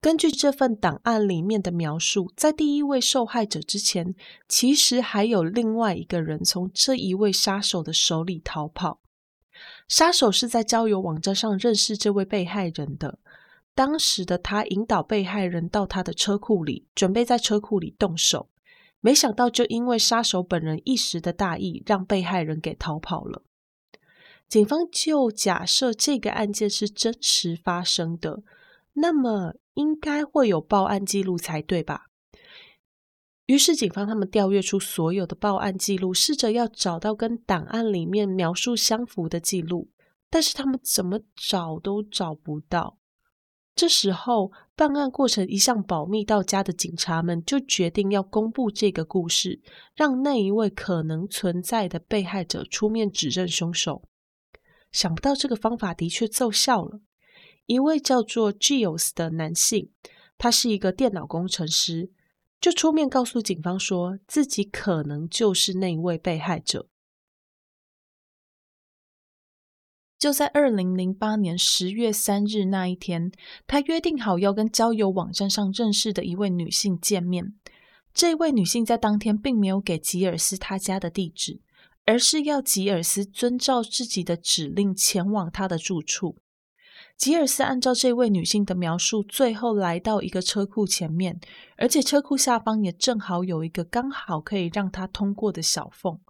[0.00, 4.14] 根据这份档案里面的描述，在第一位受害者之前，
[4.48, 9.02] 其实还有另外一个人从这一位杀手的手里逃跑。
[9.86, 13.18] 杀手是在交友网站上认识这位被害人的。
[13.74, 18.50] 当时的他引导被害人到他的车库里，准备在车库里动手。
[19.00, 23.42] 没想到，就因为杀手本人一时的大意，让被害人给逃跑了。
[24.46, 28.42] 警方就假设这个案件是真实发生的，
[28.94, 32.08] 那么应该会有报案记录才对吧？
[33.46, 39.88] 于是，警方他们调阅出所有的报案记录，试着要找到跟档案里面描述相符的记录，
[40.28, 42.98] 但是他们怎么找都找不到。
[43.80, 49.62] 这时候，办案过程一向保密到家的警察们就决定要公布这个故事，
[49.96, 54.02] 让那一位可能存在的被害者出面指认凶手。
[54.92, 57.00] 想不到这个方法的确奏效了。
[57.64, 59.90] 一位叫做 Giles 的男性，
[60.36, 62.10] 他是一个电脑工程师，
[62.60, 66.90] 就出面告诉警方说自己可能就是那一位被害者。
[70.20, 73.32] 就在二零零八年十月三日那一天，
[73.66, 77.54] 他约定好要跟交友网站上认识的一位女性见面。
[78.12, 81.62] 这位女性在当天并没有给吉尔斯他家的地址，
[82.04, 86.36] 而是要吉尔斯遵照自己的指令前往他的住处。
[87.16, 91.40] 吉尔斯按照这位女性的描述，最后来到一个车库前面，
[91.78, 96.20] 而且车库下方也正好有一个刚好可以让他通过的小缝。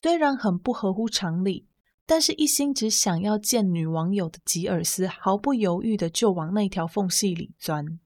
[0.00, 1.66] 虽然很不合乎常理。
[2.06, 7.98] 但是，一心只想要见女网友的吉尔斯毫不犹豫的就往那条缝隙里钻。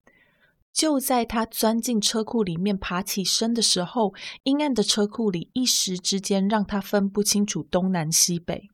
[0.73, 8.69] 就在他钻进车库里面爬起身的时候，阴暗的车库里一时之间让他分不清楚东南西北。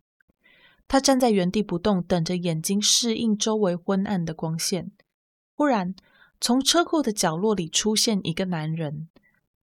[0.87, 4.93] 他站在原地不动，等着眼睛适应周围昏暗的光线。
[5.55, 5.95] 忽然，
[6.39, 9.09] 从车库的角落里出现一个男人。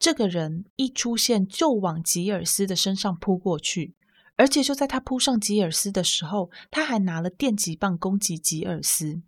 [0.01, 3.95] 这个人一出现就往吉尔斯的身上扑过去。
[4.37, 9.23] 而且就在他扑上吉尔斯的时候，他还拿了电击棒攻击吉尔斯。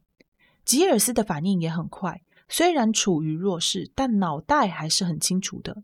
[0.65, 5.83] 吉尔斯的反应也很快，虽然处于弱势，但脑袋还是很清楚的。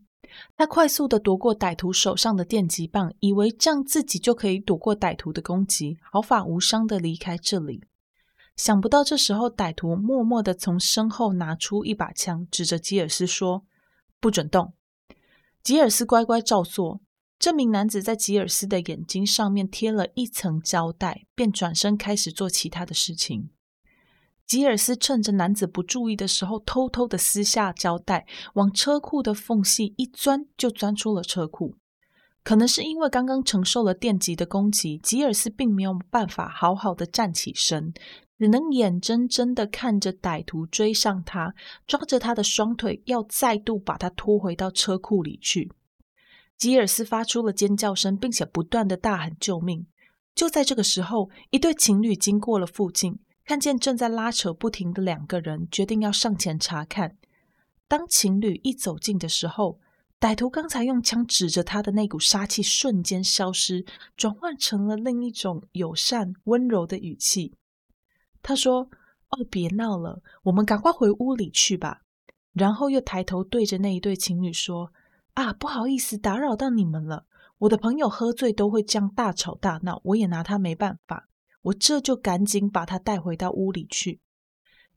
[0.57, 7.83] 他快速的夺过歹徒手上的电击棒，以为这样自己就可以躲过歹徒的攻击，毫发无伤的离开这里。
[8.57, 13.63] 想不到这时候，歹徒默默的从身后拿出一把枪，指着吉尔斯说
[14.19, 14.73] ：“不准动。”
[15.63, 16.99] 吉尔斯乖乖照做。
[17.43, 23.49] 这名男子在吉尔斯的眼睛上面贴了一层胶带，便转身开始做其他的事情。
[24.47, 31.75] 吉尔斯趁着男子不注意的时候，偷偷的撕下胶带，往车库的缝隙一钻，就钻出了车库。
[32.45, 37.93] 可能是因为刚刚承受了电击的攻击，吉尔斯并没有办法好好的站起身，
[38.39, 41.53] 只能眼睁睁的看着歹徒追上他，
[41.85, 45.73] 抓着他的双腿，要再度把他拖回到车库里去。
[46.57, 49.85] 吉尔斯发出了尖叫声，并且不断的大喊救命。
[50.33, 57.17] 就在这个时候，一对情侣经过了附近，看见正在拉扯不停的两个人，决定要上前查看。
[57.87, 59.79] 当情侣一走近的时候，
[60.19, 63.85] 歹徒刚才用枪指着他的那股杀气瞬间消失，
[64.15, 67.53] 转换成了另一种友善温柔的语气。
[68.41, 68.89] 他说
[69.29, 72.01] ：“哦，别闹了，我们赶快回屋里去吧。”
[72.53, 74.91] 然后又抬头对着那一对情侣说。
[75.33, 77.25] 啊，不好意思，打扰到你们了。
[77.59, 81.29] 我的朋友喝醉都会这样大吵大闹，我也拿他没办法。
[81.63, 84.19] 我这就赶紧把他带回到屋里去。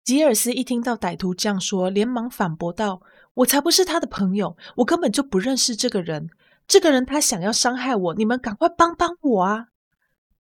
[0.04, 3.02] 吉尔斯一听到歹徒这样说，连忙反驳道
[3.36, 6.30] ：“我才不是他的朋友，我根本就不认识这个人。
[6.68, 9.68] 这个人他想要伤害我，你们赶快帮帮我啊！”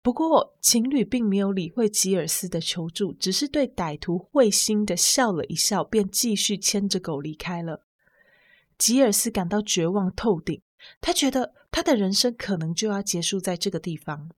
[0.01, 7.83] 不过，情侣并没有理会吉尔斯的求助，只是对歹徒会心的笑了一笑，便继续牵着狗离开了。
[8.77, 10.61] 吉尔斯感到绝望透顶，
[10.99, 14.29] 他觉得他的人生可能就要结束在这个地方。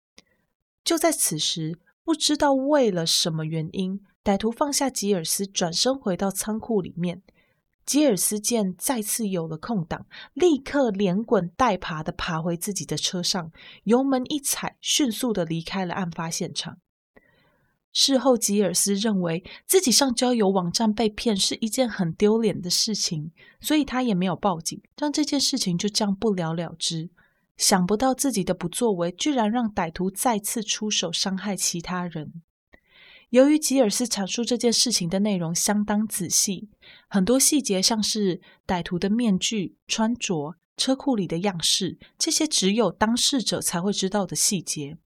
[0.83, 7.23] 就在此时，不知道为了什么原因，歹徒放下吉尔斯，转身回到仓库里面。
[7.85, 13.51] 吉尔斯见再次有了空档，立刻连滚带爬的爬回自己的车上，
[13.83, 16.79] 油门一踩，迅速的离开了案发现场。
[17.97, 23.31] 事后，吉尔斯认为自己上交友网站被骗是一件很丢脸的事情，
[23.61, 27.09] 所以他也没有报警，让这件事情就这样不了了之。
[27.55, 32.33] 想不到自己的不作为，居然让歹徒再次出手伤害其他人。
[33.29, 36.67] 由于吉尔斯阐述这件事情的内容相当仔细，
[37.07, 44.97] 很多细节像是歹徒的面具、穿着、车库里的样式，这些只有当事者才会知道的细节。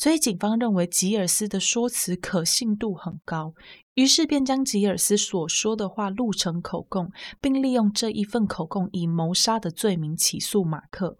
[0.00, 3.52] 所以警方认为吉尔斯的说辞可信度很高，
[3.92, 11.18] 于是便将吉尔斯所说的话录成口供，并利用这一份口供以谋杀的罪名起诉马克。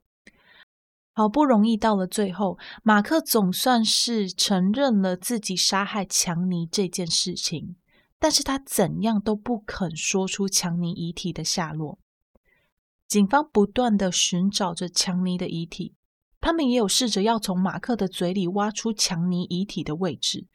[1.12, 7.76] 好不容易到了最后，马克总算是承认了自己杀害强尼这件事情，
[8.18, 11.98] 但是他怎样都不肯说出强尼遗体的下落。
[13.06, 15.96] 警方不断的寻找着强尼的遗体。
[16.40, 20.46] 他们也有试着要从马克的嘴里挖出强尼遗体的位置，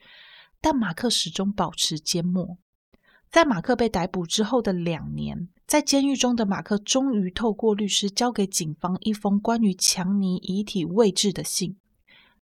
[0.60, 2.58] 但马克始终保持缄默。
[3.30, 11.76] 在马克被逮捕之后的两年，在监狱中的马克终于透过律师交给警方一封关于强尼遗体位置的信。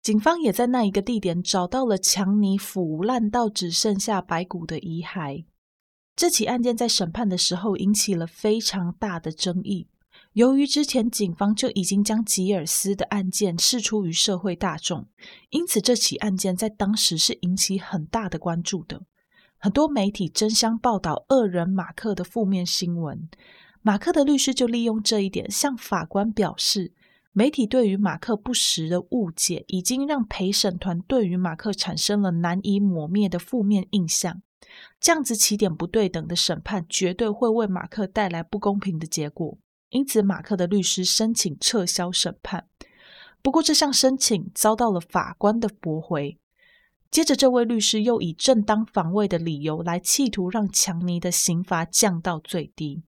[0.01, 5.47] 警方也在那一个地点找到了强尼腐烂到只剩下白骨的遗骸。
[6.15, 9.89] 这起案件在审判的时候引起了非常大的争议。
[10.35, 15.07] 由于之前警方就已经将吉尔斯的案件释出于社会大众，
[15.51, 19.03] 因此这起案件在当时是引起很大的关注的。
[19.59, 23.29] 很多媒体争相报道恶人马克的负面新闻。
[23.81, 26.93] 马克的律师就利用这一点向法官表示，
[27.31, 34.43] 媒体对于马克不实的误解，已经让陪审团对于马克产生了难以抹灭的负面印象。
[34.99, 39.59] 这样子起点不对等的审判，绝对会为马克带来不公平的结果。
[39.95, 42.67] 因此，马克的律师申请撤销审判。
[43.41, 46.37] 不过，这项申请遭到了法官的驳回。
[47.13, 53.05] 接着，这位律师又以正当防卫的理由来企图让强尼的刑罚降到最低。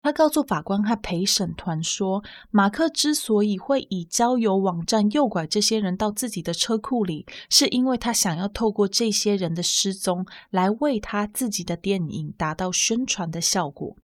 [0.00, 13.96] 他告诉法官和陪审团说，马克之所以会以交友网站诱拐这些人到自己的车库里，是因为他想要透过这些人的失踪来为他自己的电影达到宣传的效果。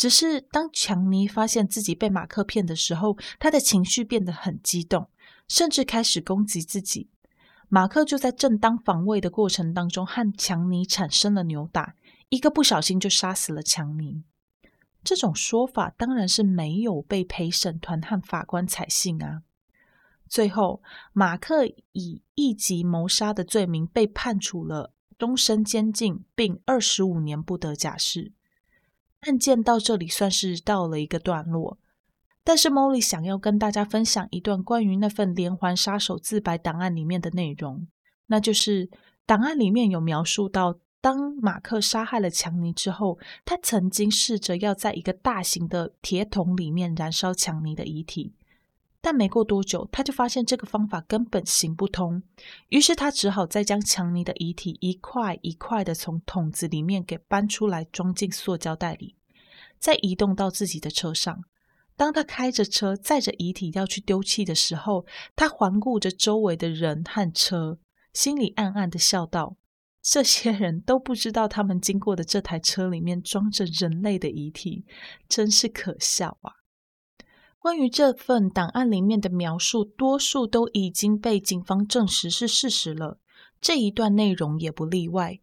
[0.00, 5.10] 只是当强尼发现自己被马克骗的时候，他的情绪变得很激动，
[5.46, 7.10] 甚至开始攻击自己。
[7.68, 11.96] 马克就在正当防卫的过程当中和强尼产生了扭打，
[12.30, 14.22] 一个不小心就杀死了强尼。
[15.04, 19.42] 这种说法当然是没有被陪审团和法官采信啊。
[20.26, 20.82] 最后，
[21.12, 28.32] 马克以一级谋杀的罪名被判处了终身监禁，并二十五年不得假释。
[29.20, 31.78] 案件到这里算是到了一个段落，
[32.42, 37.86] 但是 Molly 想要跟大家分享一段关于那份连环杀手自白档案里面的内容，
[38.26, 38.88] 那就是
[39.26, 48.32] 档案里面有描述到，当马克杀害了强尼之后，他曾经试着要在一个大型的铁桶里面燃烧强尼的遗体，
[49.02, 52.22] 但没过多久，他就发现这个方法根本行不通，
[52.68, 59.16] 于是他只好再将强尼的遗体一块一块的从桶子里面给搬出来，装进塑胶袋里。
[59.78, 61.42] 再移动到自己的车上。
[61.96, 67.78] 当他开着车载着遗体要去丢弃的时候，他环顾着周围的人和车，
[68.12, 69.56] 心里暗暗的笑道
[70.02, 74.84] ：“这些人都不知道他们经过的这台车里面装着人类的遗体，
[75.26, 76.52] 真是可笑啊！”
[77.60, 83.18] 关于这份档案里面的描述，多数都已经被警方证实是事实了，
[83.60, 85.40] 这一段内容也不例外。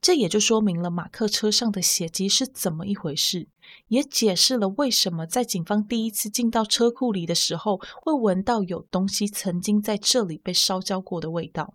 [0.00, 3.46] 这也就说明了马克车上的血迹是怎么一回事，
[3.86, 11.74] 也解释了为什么在警方第一次进到车库里的时候，会闻到有东西曾经在这里被烧焦过的味道。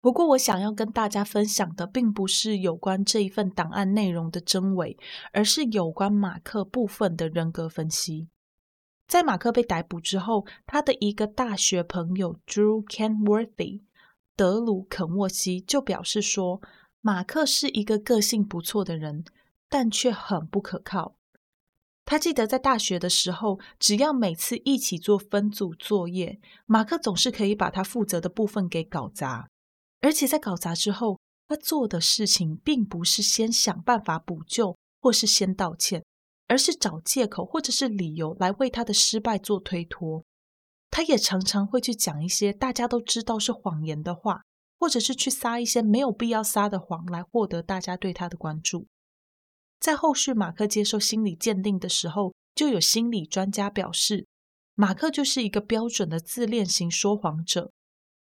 [0.00, 4.96] 不过，我想要跟大家分享的，并不是有关这一份档案内容的真伪，
[5.32, 8.26] 而是有关马克部分的人格分析。
[9.06, 13.82] 在马克被逮捕之后，他的一个大学朋友 Drew Kenworthy
[14.36, 16.60] 德鲁肯沃西就表示说。
[17.04, 19.24] 马克是一个个性不错的人，
[19.68, 21.16] 但却很不可靠。
[22.04, 29.48] 他记得在大学的时候，只要每次一起做分组作业，马克总是可以把他负责的部分给搞砸。
[30.00, 36.04] 而且在搞砸之后，他做的事情并不是先想办法补救，或是先道歉，
[36.52, 40.22] 而是找借口或者是理由来为他的失败做推脱。
[40.90, 44.42] 他也常常会去讲一些大家都知道是谎言的话。
[44.78, 48.88] 或者是去撒一些没有必要撒的谎来获得大家对他的关注。
[49.78, 54.26] 在后续马克接受心理鉴定的时候，就有心理专家表示，
[54.74, 57.70] 马克就是一个标准的自恋型说谎者，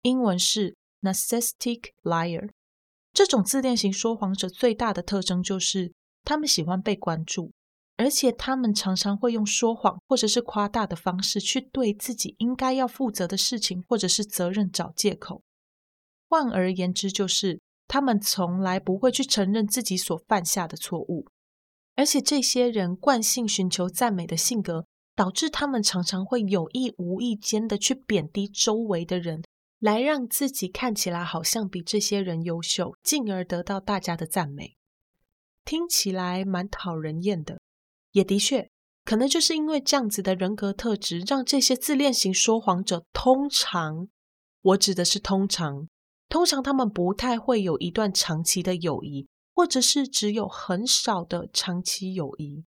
[0.04, 2.52] 英文是 narcissistic liar。
[3.12, 5.92] 这种自恋型说谎者最大的特征就是，
[6.24, 7.52] 他们喜欢被关注，
[8.02, 15.44] 而且他们常常会用说谎或者是夸大的方式去对自己应该要负责的事情或者是责任找借口。
[16.28, 21.28] 换而言之，就是他们从来不会去承认自己所犯下的错误，
[21.96, 29.44] 而且这些人惯性寻求赞美的性格，导致他们常常会有意无意间的去贬低周围的人，
[29.78, 34.76] 来让自己看起来好像比这些人优秀，进而得到大家的赞美。
[35.64, 37.60] 听起来蛮讨人厌的，
[38.12, 38.70] 也的确，
[39.04, 44.08] 可能就是因为这样子的人格特质，让这些自恋型说谎者通常，
[44.62, 45.88] 我指的是通常，
[46.30, 52.66] 通常他们不太会有一段长期的友谊，或者是只有很少的长期友谊。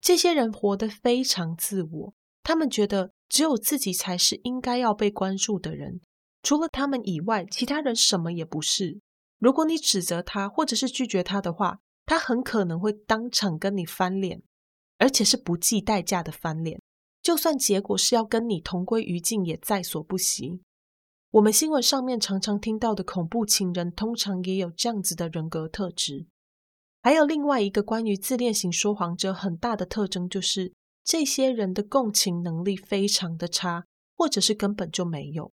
[0.00, 6.00] 这些人活得非常自我，他们觉得只有自己才是应该要被关注的人，
[6.42, 9.00] 除了他们以外，其他人什么也不是。
[9.38, 14.42] 如果你指责他，或者是拒绝他的话，他很可能会当场跟你翻脸，
[15.02, 16.80] 而且是不计代价的翻脸。
[17.20, 20.60] 就算结果是要跟你同归于尽，也在所不惜。
[21.32, 26.26] 我们新闻上面常常听到的恐怖情人，通常也有这样子的人格特质。
[27.02, 30.72] 还有另外一个关于自恋型说谎者很大的特征，就是
[31.02, 33.84] 这些人的共情能力非常的差，
[34.16, 35.50] 或者是根本就没有。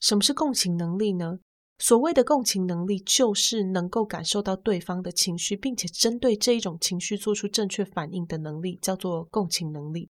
[0.00, 1.40] 什么是共情能力呢？
[1.78, 10.08] 所谓的共情能力，就是能够感受到对方的情绪，并且针对这一种情绪做出正确反应的能力，叫做共情能力。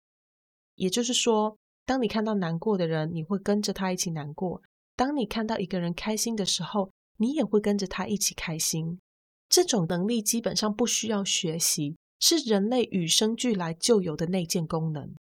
[0.75, 1.55] 也就是说，
[1.85, 4.59] 当你看到难过的人，你会跟着他一起难过；
[4.95, 8.99] 当你看到一个人开心的时候，你也会跟着他一起开心。
[9.47, 15.13] 这种能力基本上不需要学习，是人类与生俱来就有的内建功能。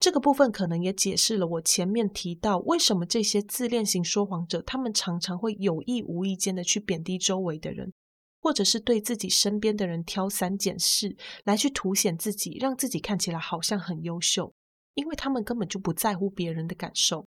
[0.00, 7.92] 这个部分可能也解释了我前面提到为什么这些自恋型说谎者，他们常常会有意无意间的去贬低周围的人，
[8.40, 14.52] 或者是对自己身边的人挑三拣四，来去凸显自己，让自己看起来好像很优秀，
[14.94, 17.26] 因为他们根本就不在乎别人的感受。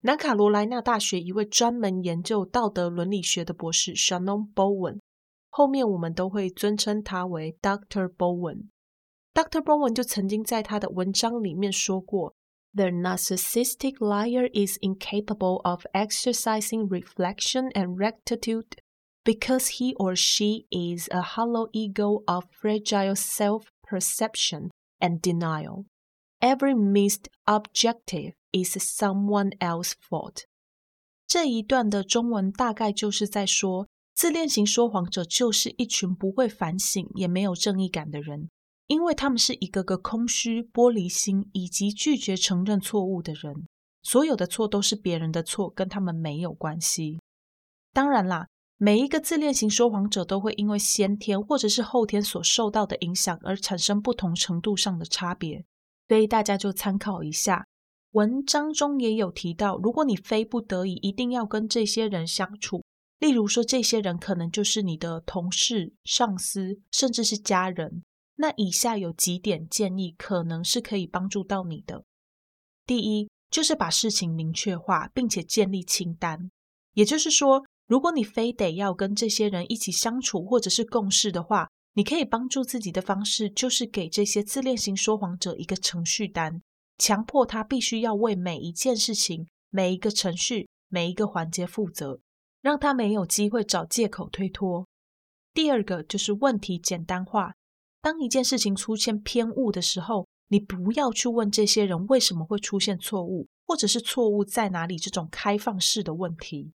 [0.00, 4.98] 南卡罗来纳大学一位专门研究道德伦理学的博士 Shannon Bowen，
[5.50, 8.12] 后面我们都会尊称他为 Dr.
[8.12, 8.70] Bowen。
[9.35, 9.61] Dr.
[9.61, 12.33] Bowen 就曾经在他的文章里面说过：“
[12.73, 18.77] The narcissistic liar is incapable of exercising reflection and rectitude
[19.23, 25.85] because he or she is a hollow ego of fragile self-perception and denial.
[26.39, 30.43] Every missed objective is someone else's fault.”
[31.27, 38.49] 这一段的中文大概就是在说，自恋型说谎者就是一群不会反省也没有正义感的人。
[38.88, 43.66] 因为他们是一个个空虚、玻璃心以及拒绝承认错误的人，
[44.02, 47.18] 所有的错都是别人的错，跟他们没有关系。
[47.92, 55.64] 当然啦，每一个自恋型说谎者都会因为先天或者是后天所受到的影响而产生不同程度上的差别，
[56.08, 57.66] 所以大家就参考一下。
[58.12, 62.84] 文章中也有提到，如果你非不得已一定要跟这些人相处，
[63.18, 68.04] 例如说这些人可能就是你的同事、上司，甚至是家人。
[68.36, 72.04] 那以下有几点建议，可能是可以帮助到你的。
[72.86, 76.50] 第一，就是把事情明确化，并且建立清单。
[76.92, 86.60] 也就是说，如果你非得要跟这些人一起相处，或者是共事的话，你可以帮助自己的方式，就是给这些自恋型说谎者一个程序单，
[86.98, 92.20] 强迫他必须要为每一件事情、每一个程序、每一个环节负责，
[92.60, 94.86] 让他没有机会找借口推脱。
[95.54, 97.54] 第二个就是问题简单化。
[98.06, 106.70] 当一件事情出现偏误的时候，你不要去问这些人为什么会出现错误，或者是错误在哪里这种开放式的问题，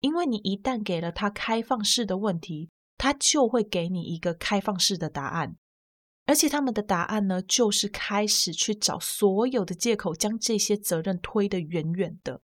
[0.00, 5.54] 因为你一旦给了他开放式的问题，他就会给你一个开放式的答案，
[6.24, 12.40] 而且他们的答案呢，就是开始去找所有的借口，将这些责任推得远远的。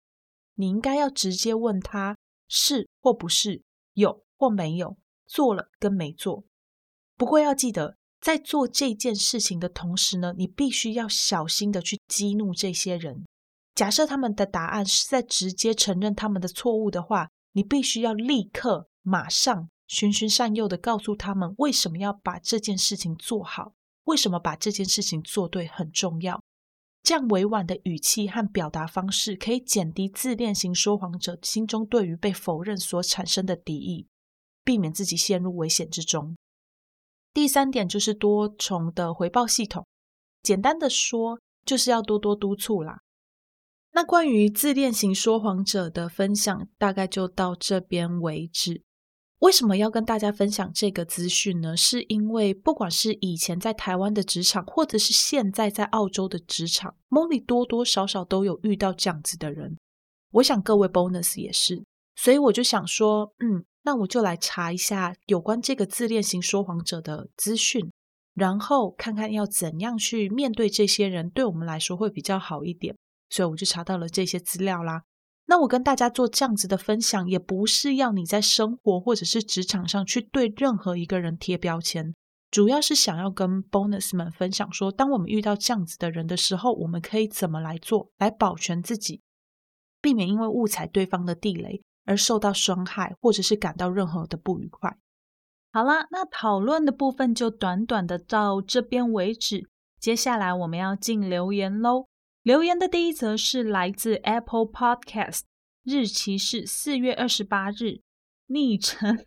[0.57, 2.17] 你应该要直接问他
[2.49, 3.63] 是或不是，
[3.93, 6.43] 有或没有，做了跟没做。
[7.17, 7.97] 不过要记得。
[8.25, 13.23] 在做这件事情的同时呢，你必须要小心的去激怒这些人。
[13.75, 26.41] 假设他们的答案是在直接承认他们的错误的话，你必须要立刻、马上循循善诱的告诉他们为什么要把这件事情做好，为什么把这件事情做对很重要。
[27.03, 34.07] 这样委婉的语气和表达方式，可以减低自恋型说谎者心中对于被否认所产生的敌意，
[34.65, 36.35] 避免自己陷入危险之中。
[37.35, 39.85] 第三点就是多重的回报系统，
[40.41, 43.01] 简单的说，就是要多多督促啦。
[43.91, 48.83] 那关于自恋型说谎者的分享，大概就到这边为止。
[49.41, 51.77] 为什么要跟大家分享这个资讯呢？
[51.77, 59.77] 是因为不管是以前在台湾的职场，或者是现在在澳洲的职场，Molly 多多少少都有遇到这样子的人。
[60.31, 63.65] 我想各位 Bonus 也是，所以我就想说，嗯。
[63.85, 67.93] 那我就来查一下有关这个自恋型说谎者的资讯，
[68.35, 72.97] 然后看看要怎样去面对这些人，对我们来说会比较好一点。
[73.31, 75.03] 所以我就查到了这些资料啦。
[75.47, 82.15] 那我跟大家做这样子的分享，也不是要你在生活或者是职场上去对任何一个人贴标签，
[82.51, 89.21] 主要是想要跟 Bonus 们分享说，当我们遇到这样子的人的时候，我们可以怎么来做，来保全自己，
[90.01, 94.97] 避免因为误踩对方的地雷而受到伤害，或者是感到任何的不愉快。
[95.73, 102.07] 好啦，那讨论的部分就短短的到这边为止，接下来我们要进留言喽。
[102.43, 105.41] 留言的第一则是来自 Apple Podcast，
[105.83, 108.01] 日期是四月二十八日，
[108.47, 109.19] 昵称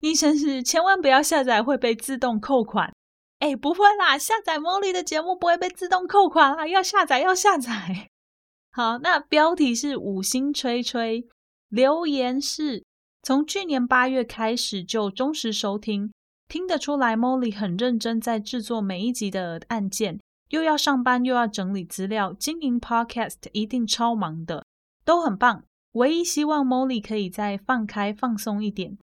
[0.00, 2.92] 昵称是千万不要下载会被自动扣款。
[3.38, 8.10] 哎，不会啦，下载 Molly 的节目不会被自动扣款啦，要下载要下载。
[8.72, 11.26] 好，那标题是五星吹吹，
[11.72, 12.84] 留言是
[13.22, 16.12] 从去年八月开始就忠实收听，
[16.46, 20.20] 听得出来 Molly 很认真在制作每一集的案件。
[20.50, 24.66] 又要上班，又要整理资料，经营 Podcast 一定超忙的，
[25.02, 25.64] 都很棒。
[25.92, 28.98] 唯一希望 Molly 可以再放开放松一点，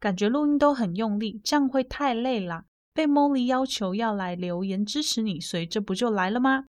[0.00, 2.64] 感觉录音都很用力，这样会太累啦。
[2.94, 6.64] 被 Molly 要求要来留言支持你，所以这不就来了吗？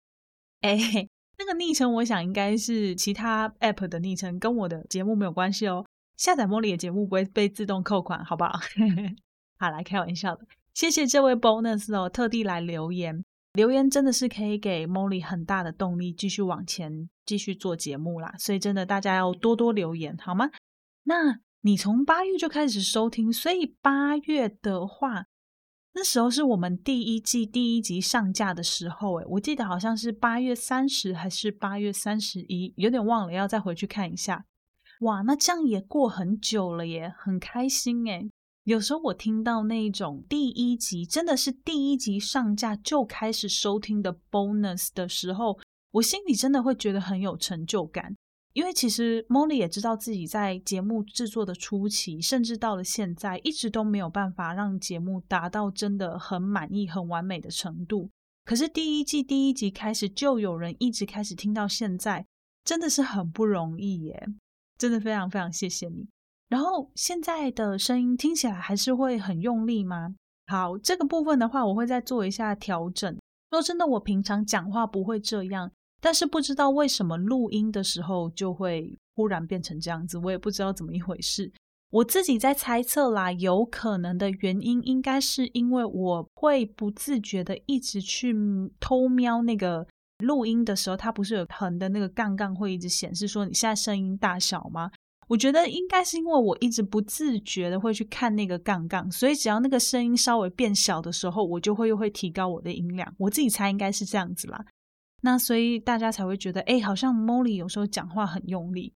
[0.62, 1.06] 哎，
[1.40, 5.86] 那个昵称我想应该是其他 App 的昵称，跟我的节目没有关系哦。
[6.18, 8.60] 下载茉莉的节目不会被自动扣款，好不好？
[9.58, 13.24] 好，来开玩笑的，谢谢这位 Bonus 哦，特地来留言。
[13.54, 18.34] 留言真的是可以给 Molly 很大的动力，继续往前，继续做节目啦。
[18.38, 20.50] 所以真的，大家要多多留言，好吗？
[21.04, 25.24] 那你从八月就开始收听，所以八月的话，
[25.92, 34.44] 那时候是我们第一季第一集上架的时候，诶，我记得好像是八月三十还是八月三十一，有点忘了，要再回去看一下。
[35.00, 38.30] 哇，那这样也过很久了耶，很开心诶。
[38.64, 45.58] 有时候我听到那种第一集真的是第一集上架就开始收听的 bonus 的时候，
[45.92, 48.14] 我心里真的会觉得很有成就感。
[48.52, 58.10] 因为其实 Molly 也知道自己在节目制作的初期，甚至到了现在，一直都没有办法让节目达到真的很满意、很完美的程度。
[58.44, 62.26] 可是第一季第一集开始就有人一直开始听到现在，
[62.64, 64.26] 真的是很不容易耶！
[64.76, 66.08] 真的非常非常谢谢你。
[66.48, 70.16] 然后现在的声音听起来还是会很用力吗？
[70.48, 73.16] 好，这个部分的话，我会再做一下调整。
[73.50, 75.70] 说真的，我平常讲话不会这样，
[76.00, 81.52] 但是不知道为什么录音的时候就会忽然变成这样子，我也不知道怎么一回事。
[81.90, 88.32] 我自己在猜测啦，有可能的原因应该是因为我会不自觉的一直去
[88.78, 89.86] 偷瞄那个
[90.18, 94.90] 录音的时候，它不是有横的那个杠杠会一直显示说你现在声音大小吗？
[95.26, 103.12] 我觉得应该是因为我一直不自觉的会去看那个杠杠，所以只要那个声音稍微变小的时候，我就会又会提高我的音量。
[103.18, 104.64] 我自己猜应该是这样子啦。
[105.20, 108.92] 那所以大家才会觉得，哎，好像 Molly 有时候讲话很用力。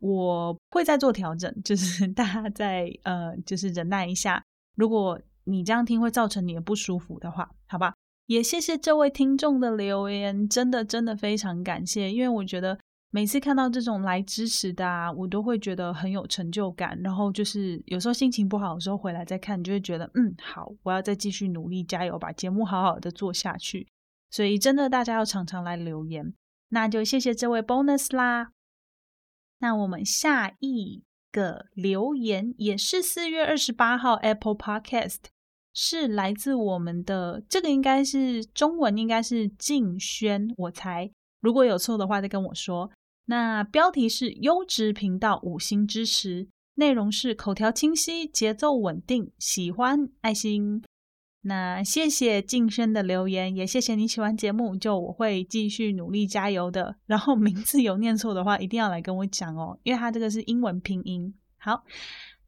[0.00, 4.42] 我会再做调整，就是 大家再呃，就是忍耐一下。
[4.74, 7.94] 如果你这样听会造成你的不舒服的话，好吧？
[8.26, 12.78] 也谢谢这位听众的留言，真的真的非常感谢，因为我觉得。
[13.10, 17.00] 每次看到这种来支持的啊，我都会觉得很有成就感。
[17.02, 23.86] 然后就是有时候心情不好的时候回来再看，你就会觉得嗯，好，我要再继续努力加油，把节目好好的做下去。
[24.30, 26.34] 所以真的大家要常常来留言，
[26.68, 28.52] 那就谢谢这位 bonus 啦。
[29.58, 31.02] 那我们下一
[31.32, 35.18] 个留言也是四月二十八号 Apple Podcast，
[35.72, 41.10] 是来自我们的这个应该是中文，应该是静轩，我猜，
[41.40, 42.90] 如果有错的话再跟我说。
[43.28, 50.82] 那标题是优质频道五星支持，内容是口条清晰、节奏稳定，喜欢爱心。
[51.48, 56.96] 那谢谢晋生的留言，也谢谢你喜欢节目，就我会继续努力加油的。
[57.06, 61.32] 然后名字有念错的话，一定要来跟我讲哦，因为他这个是英文拼音。
[61.56, 61.84] 好，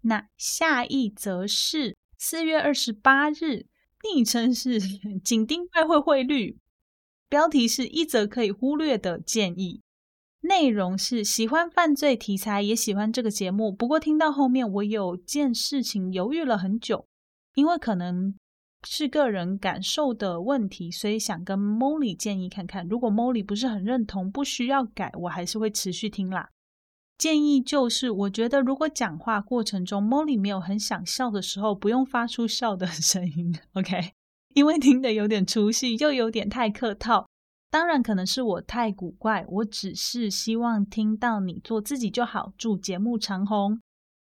[0.00, 3.66] 那下一则是四月二十八日，
[4.02, 4.80] 昵称是
[5.22, 6.58] 紧盯外汇汇率，
[7.28, 9.80] 标题是一则可以忽略的建议。
[10.40, 13.70] 内容是喜欢犯罪题材，也喜欢这个节目。
[13.70, 17.06] 不过听到后面，我有件事情犹豫了很久，
[17.54, 18.34] 因为可能
[18.86, 22.86] 是个人感受的问题，所以想跟 Molly 建议看看。
[22.86, 26.50] 如果 Molly 不是很认同，不需要改，我还是会持续听啦。
[27.18, 34.12] 建议就是，我觉得如果讲话过程中 Molly 没有很想笑的时候，不用发出笑的 声音，OK？
[34.54, 37.26] 因为听得有点出戏，又有点太客套。
[37.70, 42.52] 当然，可能是我太古怪，我只是希望听到你做自己就好。
[42.56, 43.80] 祝节目长红。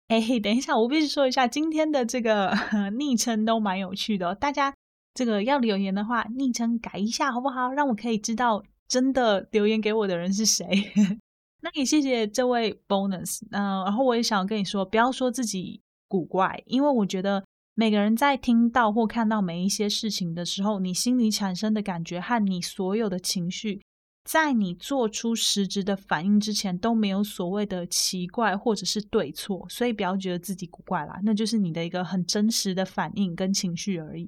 [0.08, 2.53] 哎，等一下，我必须说一下，今天的这个
[2.97, 4.36] 昵称都蛮有趣的哦。
[4.36, 4.74] 大家
[5.14, 7.72] 这个要留言的话，昵称改一下好不好？
[7.72, 10.68] 让我可以知道真的留言给我的人是谁。
[11.62, 17.43] 那也谢谢这位 bonus，嗯、然后我也想跟你说，不要说自己古怪，因为我觉得
[17.74, 23.82] 每个人在听到或看到每一些事情的时候，你心里产生的感觉和你所有的情绪，
[24.26, 34.28] 在你做出实质的反应之前，都没有所谓的奇怪或者是对错，所以不要觉得自己古怪啦，那就是你的一个很真实的反应跟情绪而已。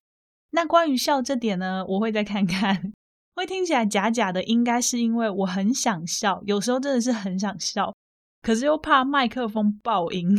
[0.52, 2.94] 那关于笑这点呢，我会再看看。
[3.36, 7.94] 会听起来假假的，应该是因为我很想笑，有时候真的是很想笑，
[8.42, 10.36] 可是又怕麦克风爆音，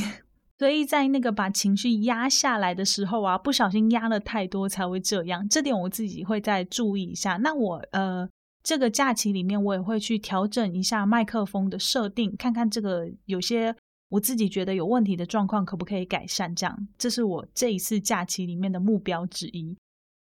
[0.59, 5.49] 所以在那个把情绪压下来的时候啊，不小心压了太多才会这样。
[5.49, 7.37] 这点我自己会再注意一下。
[7.37, 8.29] 那我呃，
[8.69, 13.75] 这个假期里面我也会去调整一下麦克风的设定，看看这个有些
[14.11, 16.55] 我自己觉得有问题的状况可不可以改善。
[16.55, 19.75] 这样，这是我这一次假期里面的目标之一。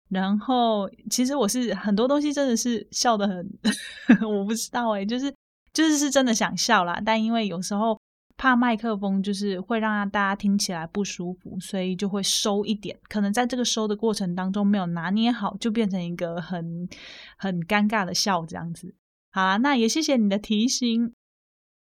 [0.08, 3.46] 然后，其实我是很多东西真的是笑得很，
[4.26, 5.30] 我不知道哎，就是
[5.74, 7.97] 就是是真的想笑啦，但因为有时候
[8.38, 12.96] 怕麦克风就是会让大家听起来不舒服，所以就会收一点。
[13.08, 16.88] 可能在这个收的过程当中没有拿捏好，就变成一个很
[17.36, 18.94] 很尴尬的笑这样子。
[19.32, 21.12] 好啦，那也谢谢你的提醒，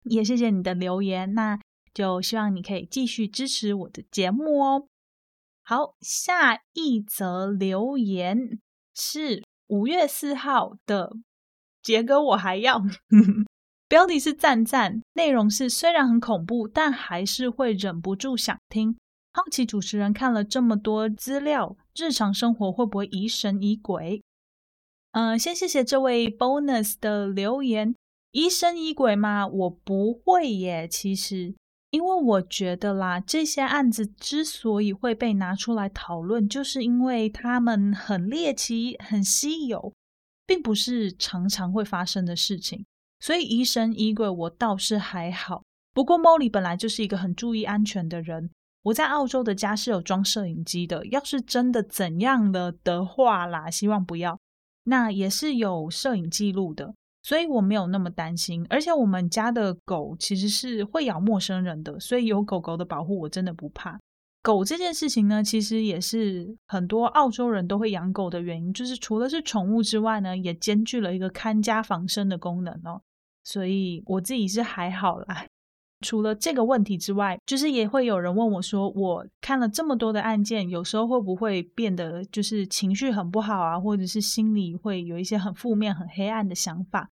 [0.05, 1.59] 也谢谢你的留言，那
[1.93, 4.87] 就希望你可以继续支持我的节目哦。
[5.63, 8.61] 好，下一则留言
[8.95, 11.17] 是五月四号的
[11.83, 12.81] 杰哥，我还要
[13.95, 18.97] 标题是赞赞，内容是虽然很恐怖，但还是会忍不住想听。
[19.33, 24.21] 好奇主持人看了这么多资料，日常生活会不会疑神疑鬼？
[25.13, 27.95] 嗯、先谢谢这位 bonus 的留言，
[28.33, 29.47] 疑神疑鬼吗？
[29.47, 31.55] 我不会耶，其实。
[31.91, 39.93] 因为我觉得啦，这些案子之所以会被拿出来讨论，就是因为他们很猎奇、很稀有，
[40.45, 42.85] 并不是常常会发生的事情。
[43.25, 45.63] 所以疑神疑鬼，我倒是还好。
[45.95, 48.51] 不过 Molly 本来就是一个很注意安全的人，
[48.83, 51.07] 我在澳洲的家是有装摄影机的。
[51.07, 54.39] 要是真的怎样了的话啦，希望不要，
[54.83, 56.95] 那也是有摄影记录的。
[57.23, 63.99] 所以我没有那么担心，而且我们家的狗其实是会咬陌生人的，所以有狗狗的保护，我真的不怕。
[64.43, 73.01] 狗这件事情呢，其实也是很多澳洲人都会养狗的原因，就是除了是宠物之外呢，也兼具了一个看家防身的功能哦。
[73.45, 75.47] 所以我自己是还好啦。
[76.01, 87.09] 除了这个问题之外，就是也会有人问我说，我看了这么多的案件，有时候会不会变得就是情绪很不好啊，或者是心里会有一些很负面、很黑暗的想法？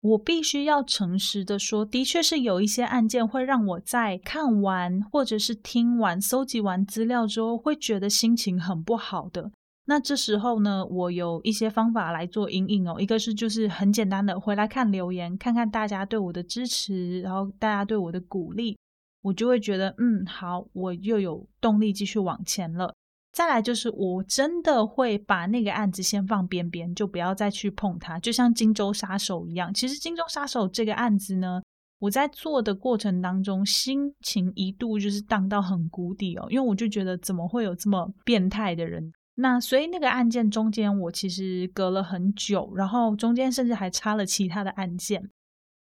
[0.00, 9.52] 我必须要诚实的说，的确是有一些案件会让我在看完或者是听完、搜集完资料之后，会觉得心情很不好的。
[9.90, 13.00] 那这时候呢，我有一些方法来做阴影哦。
[13.00, 18.78] 一个是就是很简单的回来看留言，看看大家对我的支持，然后大家对我的鼓励，
[19.20, 22.94] 我就会觉得嗯，好，我又有动力继续往前了。
[23.32, 28.16] 再来就是，我真的会把那个案子先放边边，就不要再去碰它。
[28.20, 31.60] 就像荆州杀手一样，其实荆州杀手这个案子呢，
[31.98, 39.12] 我在做的过程当中，心情一度就是荡到很谷底哦，因为我就觉得怎么会有这么变态的人？
[39.40, 45.30] 那所以那个案件中间，我其实隔了很久，然后中间甚至还插了其他的案件，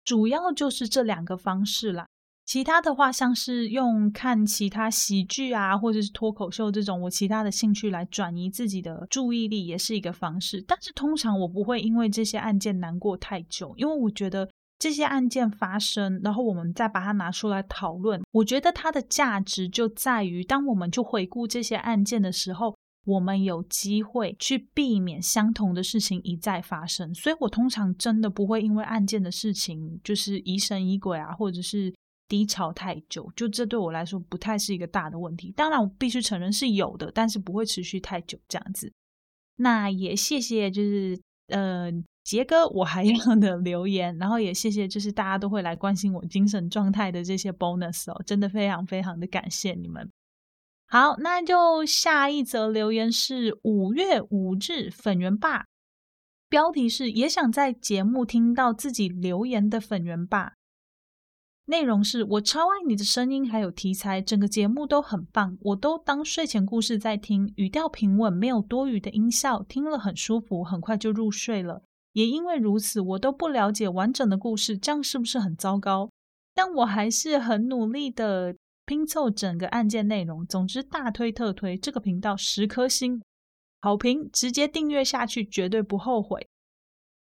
[0.05, 2.07] 主要就是这两个方式啦。
[2.45, 10.63] 其他的话，像是用看其他喜剧啊，或者是脱口秀这种，我其他的兴趣来转移自己的注意力，也是一个方式。
[10.67, 14.49] 但是通常我不会因为这些案件难过太久，因为我觉得
[14.79, 22.75] 这些案件发生，然后我们再把它拿出来讨论，我觉得它的价值就在于，当我们去回顾这些案件的时候，
[23.05, 27.15] 我们有机会去避免相同的事情一再发生。
[27.15, 31.93] 所以我通常真的不会因为案件的事情就是疑神疑鬼啊，或者是。
[32.29, 35.53] 低潮太久，就这对我来说不太是一个大的问题。
[35.55, 38.91] 当然，我必须承认是有的，但是不会持续太久这样子。
[39.57, 41.93] 那也谢谢，就是呃
[42.25, 50.11] 杰哥我还要的留言，然后也谢谢，就是大家都会来关心我精神状态的这些 bonus 哦，真的非常非常的感谢你们。
[50.93, 55.65] 好，那就下一则留言是五月五日粉圆爸，
[56.51, 60.53] 标题是也想在节目听到自己留言的粉圆爸。
[61.65, 71.83] 内容是我超爱你的声音，还有题材，整个节目都很棒，我都当睡前故事在听，语调平稳，没有多余的音效，听了很舒服，很快就入睡了。
[72.13, 76.11] 也因为如此，我都不了解完整的故事，这样是不是很糟糕？
[76.55, 78.55] 但我还是很努力的
[78.85, 80.47] 拼凑整个案件内容。
[80.47, 83.23] 总之，大推特推这个频道十颗星
[83.81, 86.49] 好评，直接订阅下去，绝对不后悔。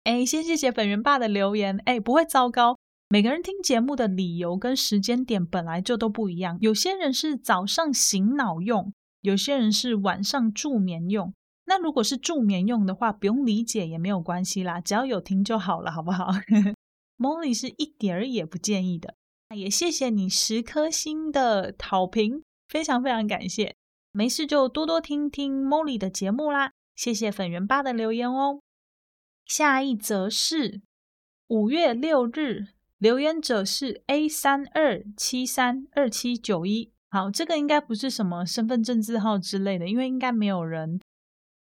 [0.04, 2.78] 哎，先谢谢粉圆爸的留言，哎，不会糟糕。
[3.10, 11.34] 每个人听节目的理由跟时间点本来就都不一样，有些人是早上醒脑用，有些人是晚上助眠用。
[11.66, 16.32] 那如果是助眠用的话，不用理解也没有关系啦，只要有听就好了，好不好？
[17.20, 19.16] Molly 是一点儿也不建议的。
[19.54, 23.76] 也谢谢你十颗星的好评，非常非常感谢。
[24.12, 28.60] 没事就多多听听 Molly 的节目啦，谢谢粉圆爸的留言哦。
[29.46, 30.82] 下一则是
[31.48, 32.68] 五月六日。
[33.02, 41.02] 留言者是 A 三二七三二七九一，好，这个应该不是什么身份证字号之类的，因为应该没有人，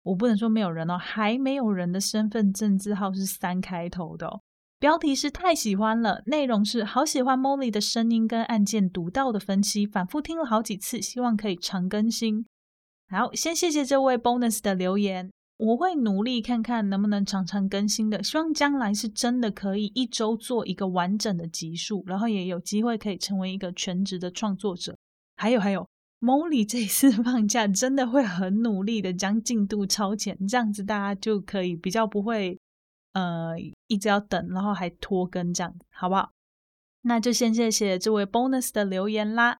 [0.04, 4.39] 我不能说没有人哦，还没有人的身份证字号是三开头的哦。
[4.82, 12.44] 标题是太喜欢了，内容是好喜欢 Molly 的声音跟案件独到的分析，反复听了好几次，希望可以常更新。
[13.08, 15.30] 好，先谢谢这位 Bonus 的留言。
[15.58, 24.98] 我会努力看看能不能常常更新的，希望将来是真的可以一周做一个完整的集数，然后也有机会可以成为一个全职的创作者。
[25.36, 25.88] 还有还有
[26.22, 32.58] ，Molly 这一次放假真的会很努力的将进度超前，这样子大家就可以比较不会
[33.14, 33.55] 呃
[33.88, 36.32] 一直要等，然后还拖更这样，好不好？
[37.03, 39.57] 那就先谢谢这位 Bonus 的留言啦。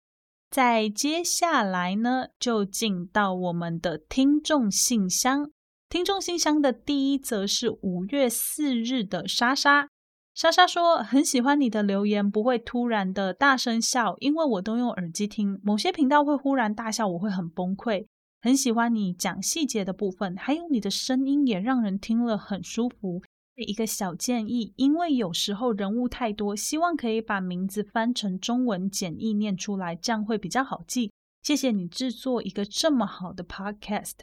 [0.50, 5.50] 再接下来呢，就进到我们的听众信箱。
[5.90, 9.88] 听众信箱的第一则是五月四日的莎莎。
[10.34, 15.60] 莎莎说很喜欢你的留言，不会突然的大声笑，因为我都用耳机听。
[15.64, 18.06] 某些频道会忽然大笑，我会很崩溃。
[18.42, 23.22] 很喜欢你讲细节的部分，还有你的声音也让人听了很舒服。
[23.64, 31.12] 一个小建议，因为有时候人物太多，希望可以把名字翻成中文简易念出来，这样会比较好记。
[31.42, 34.14] 谢谢你制作一个这么好的 podcast。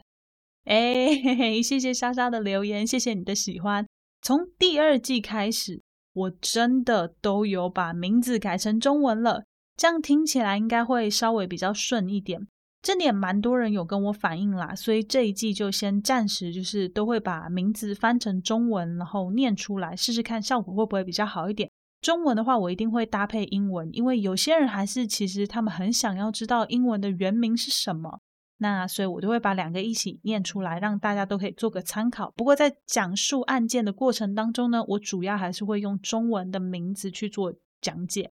[0.64, 3.86] 哎，嘿嘿，谢谢莎莎的留言，谢谢你的喜欢。
[4.22, 5.80] 从第二季开始，
[6.12, 9.44] 我真的都有把名字改成中文了，
[9.76, 12.46] 这样听起来应该会稍微比较顺一点。
[12.88, 21.70] 这点蛮多人有跟我反映啦，所以这一季就先暂时就是都会把名字翻成中文，然后念出来试试看效果会不会比较好一点。
[22.00, 28.20] 中文的话，我一定会搭配英文，因为有些人还是其实他们很想要知道英文的原名是什么。
[28.56, 32.32] 那所以，我都会把两个一起念出来，让大家都可以做个参考。
[32.34, 38.30] 不过，在讲述案件的过程当中呢，我主要还是会用中文的名字去做讲解。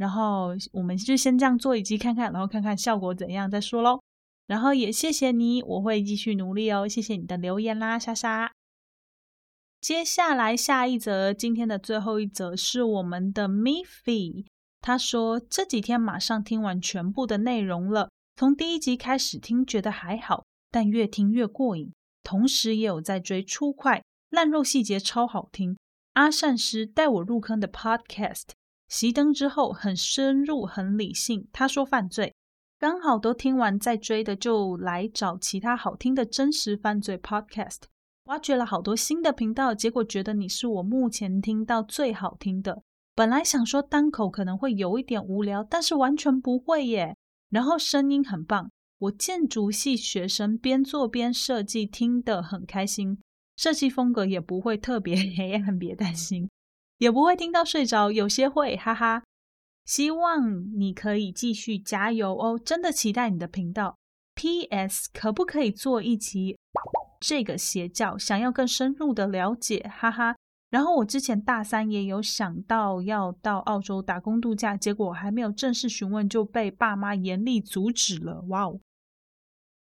[0.00, 4.00] 然后，我们就先这样做一集看看，然后看看效果怎样再说喽。
[4.46, 6.88] 然后也谢谢你，我会继续努力哦。
[6.88, 8.50] 谢谢你的留言啦，莎莎。
[9.78, 14.46] 接下来下一则，今天的最后一则是我们的 Miffy，
[14.80, 18.08] 他说这几天马上听完全部的内容了。
[18.36, 21.92] 从第一集开始听，觉得还好，但越听越过瘾。
[22.22, 25.76] 同时也有在追初快烂肉细节超好听。
[26.14, 28.48] 阿善师带我入坑的 Podcast，
[28.90, 31.46] 熄灯之后很深入、很理性。
[31.52, 32.34] 他说犯罪，
[32.78, 37.82] 刚好都听完，在追的就来找其他好听的真实犯罪 Podcast，
[38.24, 42.82] 挖掘了好多新的频道，结果觉得你是我目前听到最好听的。
[43.14, 47.16] 本来想说单口可能会有一点无聊，但是完全不会耶。
[47.48, 53.18] 然后声音很棒，我建筑系学生边做边设计，听得很开心。
[53.56, 56.48] 设计风格也不会特别 黑暗，别担心，
[57.00, 59.22] 也不会听到睡着，有些会，哈哈。
[59.86, 63.96] 希望你可以继续加油哦，真的期待你的频道。
[64.34, 65.08] P.S.
[65.12, 66.58] 可不可以做一集
[67.18, 68.18] 这个邪教？
[68.18, 70.36] 想要更深入的了解，哈哈。
[70.68, 78.44] 然后我之前大三也有想到要到澳洲打工度假，结果还没有正式询问就被爸妈严厉阻止了。
[78.48, 78.78] 哇哦！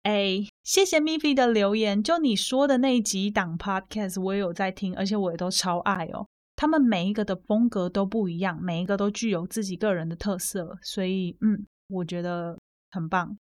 [0.04, 2.02] 哎，谢谢 Mivi 的留言。
[2.02, 6.26] 就你说的那几档 podcast，我也有在听，而且我也都超爱哦。
[6.56, 12.58] 他们每一个的风格都不一样，每一个都具有自己个人的特色，所以嗯，我觉得
[12.90, 13.36] 很棒。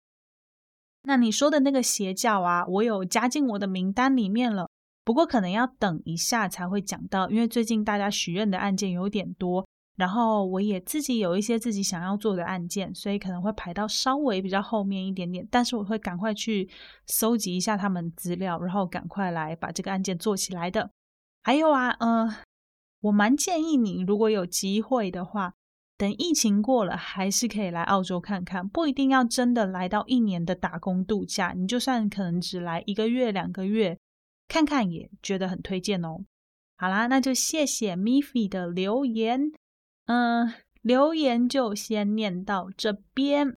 [1.02, 4.68] 那你说的那个邪教啊，我有加进我的名单里面了。
[5.04, 9.62] 不过可能要等一下才会讲到，因为最近大家许愿的案件有点多，
[9.96, 15.46] 然后我也自己有一些自己想要做的案件，所以可能会排到稍微比较后面一点点。
[15.50, 16.66] 但是我会赶快去
[17.06, 20.90] 搜集一下他们资料，然后赶快来把这个案件做起来的。
[21.42, 22.34] 还有啊，呃，
[23.04, 25.54] 我蛮建议你，如果有机会的话，
[25.98, 33.98] 等疫情过了，还是可以来澳洲看看，不一定要真的来到一年的打工度假，你就算可能只来一个月、两个月。
[34.48, 36.24] 看看也觉得很推荐哦。
[36.76, 39.52] 好啦，那就谢谢 Miffy 的留言。
[40.06, 40.52] 嗯，
[40.82, 43.56] 留言就先念到这边。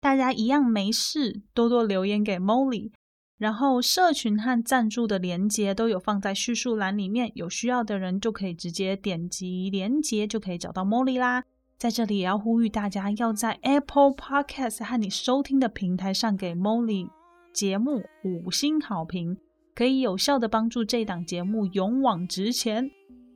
[0.00, 2.92] 大家一样没事，多多留言给 Molly。
[3.40, 11.44] 然后社群和赞助的连接都有放在叙述栏里面，有需要的人就可以直接点击连接，就可以找到 Molly 啦。
[11.78, 17.08] 在这里也要呼吁大家，要在 Apple Podcast 和你收听的平台上给 Molly
[17.54, 19.38] 节目五星好评，
[19.74, 22.90] 可以有效的帮助这档节目勇往直前。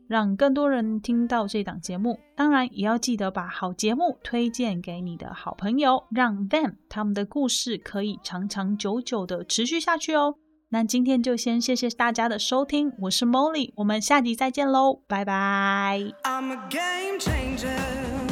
[0.09, 10.35] 让更多人听到这档节目，当然也要记得把好节目推荐给你的好朋友，让 them 他们的故事可以长长久久的持续下去哦。
[10.71, 16.01] 那今天就先谢谢大家的收听，我是 Molly，我们下集再见喽，拜拜。
[16.25, 18.24] I'm a game changer